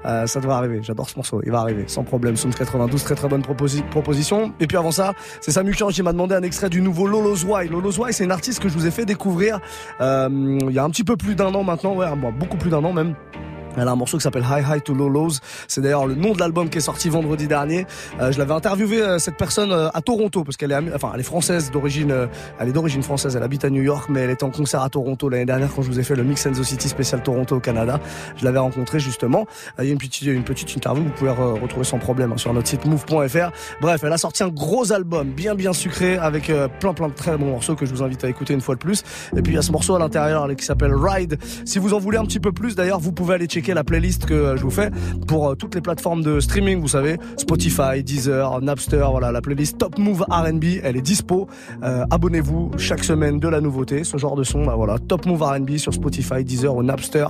ça 0.03 0.39
devrait 0.39 0.55
arriver. 0.55 0.79
J'adore 0.83 1.09
ce 1.09 1.15
morceau. 1.15 1.41
Il 1.45 1.51
va 1.51 1.59
arriver 1.59 1.85
sans 1.87 2.03
problème. 2.03 2.35
Sooms92, 2.35 3.03
très 3.03 3.15
très 3.15 3.27
bonne 3.27 3.41
proposi- 3.41 3.83
proposition. 3.89 4.53
Et 4.59 4.67
puis 4.67 4.77
avant 4.77 4.91
ça, 4.91 5.13
c'est 5.41 5.51
Samu 5.51 5.73
Kian 5.73 5.89
qui 5.89 6.01
m'a 6.03 6.11
demandé 6.11 6.35
un 6.35 6.43
extrait 6.43 6.69
du 6.69 6.81
nouveau 6.81 7.07
Lolo's 7.07 7.43
Why. 7.43 7.67
Lolo's 7.67 7.97
Why, 7.97 8.13
c'est 8.13 8.23
une 8.23 8.31
artiste 8.31 8.61
que 8.61 8.69
je 8.69 8.73
vous 8.73 8.87
ai 8.87 8.91
fait 8.91 9.05
découvrir 9.05 9.59
il 9.99 10.71
y 10.71 10.79
a 10.79 10.83
un 10.83 10.89
petit 10.89 11.03
peu 11.03 11.17
plus 11.17 11.35
d'un 11.35 11.53
an 11.53 11.63
maintenant, 11.63 11.95
ouais, 11.95 12.07
bon, 12.15 12.31
beaucoup 12.31 12.57
plus 12.57 12.69
d'un 12.69 12.83
an 12.83 12.93
Gentlemen. 12.95 13.54
Elle 13.77 13.87
a 13.87 13.91
un 13.91 13.95
morceau 13.95 14.17
qui 14.17 14.23
s'appelle 14.23 14.45
High 14.49 14.65
High 14.69 14.83
to 14.83 14.93
Low 14.93 15.09
Lows. 15.09 15.33
C'est 15.67 15.81
d'ailleurs 15.81 16.05
le 16.07 16.15
nom 16.15 16.33
de 16.33 16.39
l'album 16.39 16.69
qui 16.69 16.77
est 16.77 16.81
sorti 16.81 17.09
vendredi 17.09 17.47
dernier. 17.47 17.85
Euh, 18.19 18.31
je 18.31 18.37
l'avais 18.39 18.53
interviewé 18.53 19.01
euh, 19.01 19.19
cette 19.19 19.37
personne 19.37 19.71
euh, 19.71 19.89
à 19.93 20.01
Toronto 20.01 20.43
parce 20.43 20.57
qu'elle 20.57 20.71
est, 20.71 20.93
enfin, 20.93 21.11
elle 21.13 21.19
est 21.19 21.23
française 21.23 21.71
d'origine, 21.71 22.11
euh, 22.11 22.27
elle 22.59 22.69
est 22.69 22.73
d'origine 22.73 23.03
française. 23.03 23.35
Elle 23.35 23.43
habite 23.43 23.65
à 23.65 23.69
New 23.69 23.81
York, 23.83 24.05
mais 24.09 24.21
elle 24.21 24.29
était 24.29 24.43
en 24.43 24.51
concert 24.51 24.81
à 24.81 24.89
Toronto 24.89 25.29
l'année 25.29 25.45
dernière 25.45 25.69
quand 25.73 25.81
je 25.81 25.89
vous 25.89 25.99
ai 25.99 26.03
fait 26.03 26.15
le 26.15 26.23
Mix 26.23 26.45
and 26.45 26.51
the 26.51 26.63
City 26.63 26.87
spécial 26.89 27.21
Toronto 27.23 27.55
au 27.57 27.59
Canada. 27.59 27.99
Je 28.37 28.45
l'avais 28.45 28.59
rencontrée 28.59 28.99
justement. 28.99 29.45
Euh, 29.79 29.83
Il 29.83 29.87
y 29.87 29.89
a 29.89 29.93
une 29.93 29.97
petite, 29.99 30.21
une 30.23 30.43
petite 30.43 30.73
interview. 30.75 31.03
Vous 31.03 31.09
pouvez 31.11 31.31
re- 31.31 31.59
retrouver 31.61 31.85
sans 31.85 31.99
problème 31.99 32.31
hein, 32.33 32.37
sur 32.37 32.53
notre 32.53 32.67
site 32.67 32.85
move.fr. 32.85 33.51
Bref, 33.81 34.03
elle 34.03 34.13
a 34.13 34.17
sorti 34.17 34.43
un 34.43 34.49
gros 34.49 34.91
album 34.91 35.29
bien 35.31 35.55
bien 35.55 35.73
sucré 35.73 36.17
avec 36.17 36.49
euh, 36.49 36.67
plein 36.79 36.93
plein 36.93 37.07
de 37.09 37.13
très 37.13 37.37
bons 37.37 37.51
morceaux 37.51 37.75
que 37.75 37.85
je 37.85 37.91
vous 37.93 38.03
invite 38.03 38.23
à 38.23 38.29
écouter 38.29 38.53
une 38.53 38.61
fois 38.61 38.75
de 38.75 38.79
plus. 38.79 39.03
Et 39.35 39.41
puis 39.41 39.53
il 39.53 39.55
y 39.55 39.59
a 39.59 39.61
ce 39.61 39.71
morceau 39.71 39.95
à 39.95 39.99
l'intérieur 39.99 40.47
qui 40.55 40.65
s'appelle 40.65 40.93
Ride. 40.93 41.37
Si 41.65 41.79
vous 41.79 41.93
en 41.93 41.99
voulez 41.99 42.17
un 42.17 42.25
petit 42.25 42.39
peu 42.39 42.51
plus, 42.51 42.75
d'ailleurs, 42.75 42.99
vous 42.99 43.11
pouvez 43.11 43.35
aller 43.35 43.45
checker 43.47 43.64
la 43.73 43.83
playlist 43.83 44.25
que 44.25 44.33
euh, 44.33 44.57
je 44.57 44.63
vous 44.63 44.69
fais 44.69 44.91
pour 45.27 45.49
euh, 45.49 45.55
toutes 45.55 45.75
les 45.75 45.81
plateformes 45.81 46.21
de 46.21 46.39
streaming, 46.39 46.79
vous 46.79 46.87
savez, 46.87 47.17
Spotify, 47.37 48.03
Deezer, 48.03 48.61
Napster, 48.61 49.05
voilà, 49.09 49.31
la 49.31 49.41
playlist 49.41 49.77
Top 49.77 49.97
Move 49.97 50.25
R&B, 50.29 50.79
elle 50.83 50.97
est 50.97 51.01
dispo. 51.01 51.47
Euh, 51.83 52.05
Abonnez-vous 52.09 52.71
chaque 52.77 53.03
semaine 53.03 53.39
de 53.39 53.47
la 53.47 53.61
nouveauté, 53.61 54.03
ce 54.03 54.17
genre 54.17 54.35
de 54.35 54.43
son, 54.43 54.65
bah 54.65 54.75
voilà, 54.75 54.99
Top 54.99 55.25
Move 55.25 55.41
R&B 55.41 55.77
sur 55.77 55.93
Spotify, 55.93 56.43
Deezer 56.43 56.75
ou 56.75 56.83
Napster, 56.83 57.27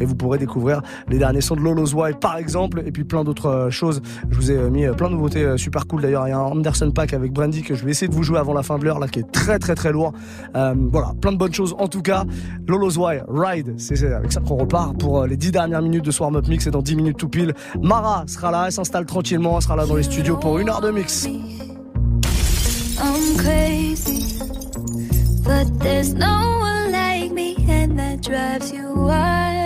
et 0.00 0.04
vous 0.04 0.14
pourrez 0.14 0.38
découvrir 0.38 0.82
les 1.08 1.18
derniers 1.18 1.40
sons 1.40 1.56
de 1.56 1.60
Lolo's 1.60 1.94
Wild 1.94 2.18
par 2.18 2.36
exemple, 2.36 2.82
et 2.84 2.92
puis 2.92 3.04
plein 3.04 3.24
d'autres 3.24 3.68
choses. 3.70 4.02
Je 4.30 4.36
vous 4.36 4.50
ai 4.50 4.70
mis 4.70 4.86
plein 4.96 5.08
de 5.08 5.14
nouveautés 5.14 5.56
super 5.56 5.86
cool. 5.86 6.02
D'ailleurs, 6.02 6.26
il 6.26 6.30
y 6.30 6.34
a 6.34 6.38
un 6.38 6.50
Anderson 6.50 6.90
Pack 6.90 7.14
avec 7.14 7.32
Brandy 7.32 7.62
que 7.62 7.74
je 7.74 7.84
vais 7.84 7.90
essayer 7.90 8.08
de 8.08 8.14
vous 8.14 8.22
jouer 8.22 8.38
avant 8.38 8.54
la 8.54 8.62
fin 8.62 8.78
de 8.78 8.84
l'heure, 8.84 8.98
là, 8.98 9.08
qui 9.08 9.20
est 9.20 9.30
très 9.30 9.58
très 9.58 9.74
très 9.74 9.92
lourd. 9.92 10.12
Voilà, 10.54 11.12
plein 11.20 11.32
de 11.32 11.36
bonnes 11.36 11.54
choses. 11.54 11.74
En 11.78 11.88
tout 11.88 12.02
cas, 12.02 12.24
Lolo's 12.66 12.96
Wild, 12.96 13.24
Ride, 13.28 13.74
c'est 13.78 14.02
avec 14.12 14.32
ça 14.32 14.40
qu'on 14.40 14.56
repart 14.56 14.98
pour 14.98 15.26
les 15.26 15.36
dix 15.36 15.52
dernières 15.52 15.75
dernière 15.76 15.90
minute 15.90 16.04
de 16.04 16.10
Soir 16.10 16.34
Up 16.34 16.48
Mix 16.48 16.66
et 16.66 16.70
dans 16.70 16.82
10 16.82 16.96
minutes 16.96 17.18
tout 17.18 17.28
pile, 17.28 17.54
Mara 17.82 18.24
sera 18.26 18.50
là, 18.50 18.64
elle 18.66 18.72
s'installe 18.72 19.04
tranquillement, 19.04 19.56
elle 19.56 19.62
sera 19.62 19.76
là 19.76 19.86
dans 19.86 19.96
les 19.96 20.04
studios 20.04 20.36
pour 20.36 20.58
une 20.58 20.68
heure 20.70 20.80
de 20.80 20.90
mix. 20.90 21.28
But 25.44 25.78
there's 25.78 26.12
no 26.12 26.58
one 26.58 26.90
like 26.90 27.30
me 27.32 27.54
and 27.68 27.96
that 27.98 28.20
drives 28.20 28.72
you. 28.72 29.65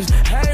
Cause 0.00 0.08
hey. 0.28 0.49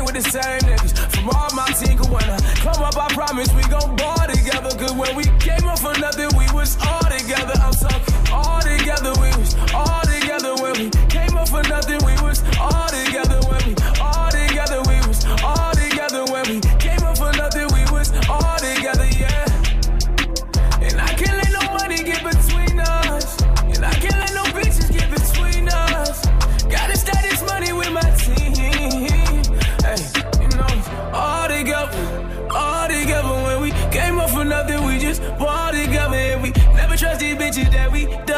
that 37.65 37.91
we 37.91 38.05
done. 38.27 38.36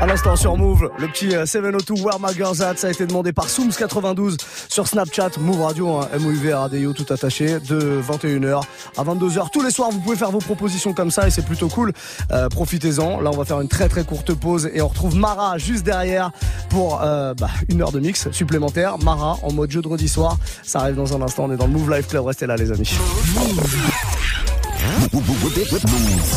À 0.00 0.06
l'instant 0.06 0.34
sur 0.34 0.56
Move, 0.56 0.90
le 0.98 1.06
petit 1.06 1.32
euh, 1.32 1.46
702 1.46 2.02
Where 2.02 2.18
My 2.18 2.34
Girls 2.34 2.60
At, 2.60 2.76
ça 2.76 2.88
a 2.88 2.90
été 2.90 3.06
demandé 3.06 3.32
par 3.32 3.46
Sooms92 3.46 4.36
sur 4.68 4.88
Snapchat, 4.88 5.30
Move 5.38 5.62
Radio, 5.62 5.90
hein, 5.90 6.08
MOUV 6.18 6.54
Radio 6.54 6.92
tout 6.92 7.06
attaché, 7.12 7.60
de 7.60 8.00
21h 8.02 8.62
à 8.96 9.04
22h. 9.04 9.50
Tous 9.52 9.62
les 9.62 9.70
soirs, 9.70 9.90
vous 9.92 10.00
pouvez 10.00 10.16
faire 10.16 10.32
vos 10.32 10.40
propositions 10.40 10.92
comme 10.92 11.12
ça 11.12 11.28
et 11.28 11.30
c'est 11.30 11.44
plutôt 11.44 11.68
cool. 11.68 11.92
Euh, 12.32 12.48
Profitez-en. 12.48 13.20
Là, 13.20 13.30
on 13.32 13.36
va 13.36 13.44
faire 13.44 13.60
une 13.60 13.68
très 13.68 13.88
très 13.88 14.02
courte 14.02 14.34
pause 14.34 14.68
et 14.74 14.82
on 14.82 14.88
retrouve 14.88 15.14
Mara 15.14 15.56
juste 15.56 15.84
derrière 15.84 16.32
pour 16.68 17.00
euh, 17.02 17.34
bah, 17.34 17.50
une 17.68 17.80
heure 17.80 17.92
de 17.92 18.00
mix 18.00 18.28
supplémentaire. 18.32 18.98
Mara 18.98 19.38
en 19.42 19.52
mode 19.52 19.70
jeudi 19.70 20.08
soir, 20.08 20.36
ça 20.64 20.80
arrive 20.80 20.96
dans 20.96 21.16
un 21.16 21.22
instant. 21.22 21.44
On 21.44 21.52
est 21.52 21.56
dans 21.56 21.66
le 21.66 21.72
Move 21.72 21.92
Live 21.92 22.08
Club, 22.08 22.24
restez 22.24 22.46
là 22.46 22.56
les 22.56 22.72
amis. 22.72 22.90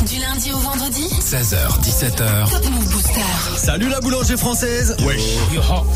Du 0.05 0.19
lundi 0.19 0.51
au 0.53 0.57
vendredi 0.59 1.07
16h, 1.19 1.81
17h. 1.81 2.49
Top 2.49 2.65
Move 2.69 2.89
Booster. 2.91 3.21
Salut 3.57 3.89
la 3.89 3.99
boulangerie 3.99 4.37
française 4.37 4.95
Wesh 5.05 5.21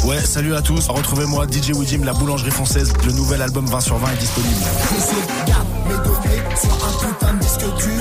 Ouais, 0.05 0.19
salut 0.19 0.53
à 0.55 0.61
tous. 0.61 0.87
Retrouvez-moi 0.89 1.45
DJ 1.47 1.71
Widim, 1.73 2.03
la 2.03 2.13
boulangerie 2.13 2.51
française. 2.51 2.91
Le 3.05 3.13
nouvel 3.13 3.41
album 3.41 3.65
20 3.65 3.79
sur 3.79 3.97
20 3.97 4.11
est 4.11 4.17
disponible. 4.17 4.55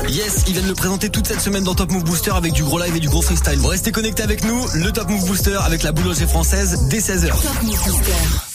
Yes, 0.08 0.44
ils 0.48 0.52
viennent 0.54 0.66
le 0.66 0.74
présenter 0.74 1.10
toute 1.10 1.28
cette 1.28 1.40
semaine 1.40 1.62
dans 1.62 1.74
Top 1.74 1.92
Move 1.92 2.04
Booster 2.04 2.32
avec 2.34 2.52
du 2.52 2.64
gros 2.64 2.80
live 2.80 2.96
et 2.96 3.00
du 3.00 3.08
gros 3.08 3.22
freestyle. 3.22 3.58
Vous 3.58 3.68
restez 3.68 3.92
connectés 3.92 4.24
avec 4.24 4.44
nous, 4.44 4.66
le 4.74 4.90
Top 4.90 5.08
Move 5.08 5.26
Booster 5.26 5.58
avec 5.64 5.84
la 5.84 5.92
boulangerie 5.92 6.26
française 6.26 6.76
dès 6.88 6.98
16h. 6.98 7.28
Top 7.28 7.62
Move 7.62 7.82
Booster. 7.84 8.49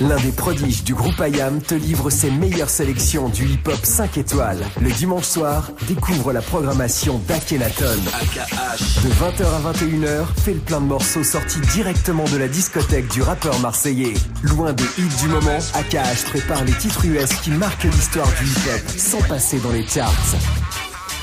L'un 0.00 0.16
des 0.16 0.32
prodiges 0.32 0.82
du 0.84 0.94
groupe 0.94 1.20
IAM 1.20 1.60
te 1.60 1.74
livre 1.74 2.10
ses 2.10 2.30
meilleures 2.30 2.70
sélections 2.70 3.28
du 3.28 3.46
hip-hop 3.46 3.78
5 3.82 4.18
étoiles. 4.18 4.58
Le 4.80 4.90
dimanche 4.90 5.24
soir, 5.24 5.70
découvre 5.86 6.32
la 6.32 6.42
programmation 6.42 7.20
d'Akhenaton. 7.28 7.98
De 9.04 9.08
20h 9.08 9.44
à 9.44 9.72
21h, 9.72 10.24
fais 10.44 10.54
le 10.54 10.60
plein 10.60 10.80
de 10.80 10.86
morceaux 10.86 11.22
sortis 11.22 11.60
directement 11.72 12.24
de 12.24 12.36
la 12.36 12.48
discothèque 12.48 13.08
du 13.08 13.22
rappeur 13.22 13.58
marseillais. 13.60 14.14
Loin 14.42 14.72
des 14.72 14.84
hits 14.98 15.22
du 15.22 15.28
moment, 15.28 15.58
AKH 15.74 16.24
prépare 16.30 16.64
les 16.64 16.72
titres 16.72 17.04
US 17.04 17.32
qui 17.42 17.50
marquent 17.50 17.84
l'histoire 17.84 18.28
du 18.40 18.46
hip-hop 18.46 18.82
sans 18.96 19.22
passer 19.28 19.58
dans 19.60 19.72
les 19.72 19.86
charts. 19.86 20.12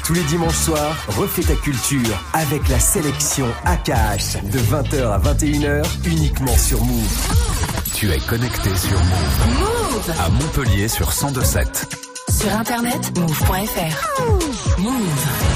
Tous 0.05 0.13
les 0.13 0.23
dimanches 0.23 0.57
soirs, 0.57 0.95
refais 1.09 1.43
ta 1.43 1.55
culture 1.55 2.23
avec 2.33 2.67
la 2.69 2.79
sélection 2.79 3.47
AKH 3.65 4.41
de 4.51 4.59
20h 4.59 5.11
à 5.11 5.19
21h 5.19 5.85
uniquement 6.05 6.57
sur 6.57 6.83
Move. 6.83 7.78
Tu 7.99 8.09
es 8.13 8.19
connecté 8.19 8.73
sur 8.77 8.97
Move. 8.97 9.59
Move. 9.59 10.13
À 10.17 10.29
Montpellier 10.29 10.87
sur 10.87 11.09
1027. 11.09 11.97
Sur 12.29 12.53
internet, 12.53 13.19
move.fr. 13.19 14.79
Move. 14.79 15.48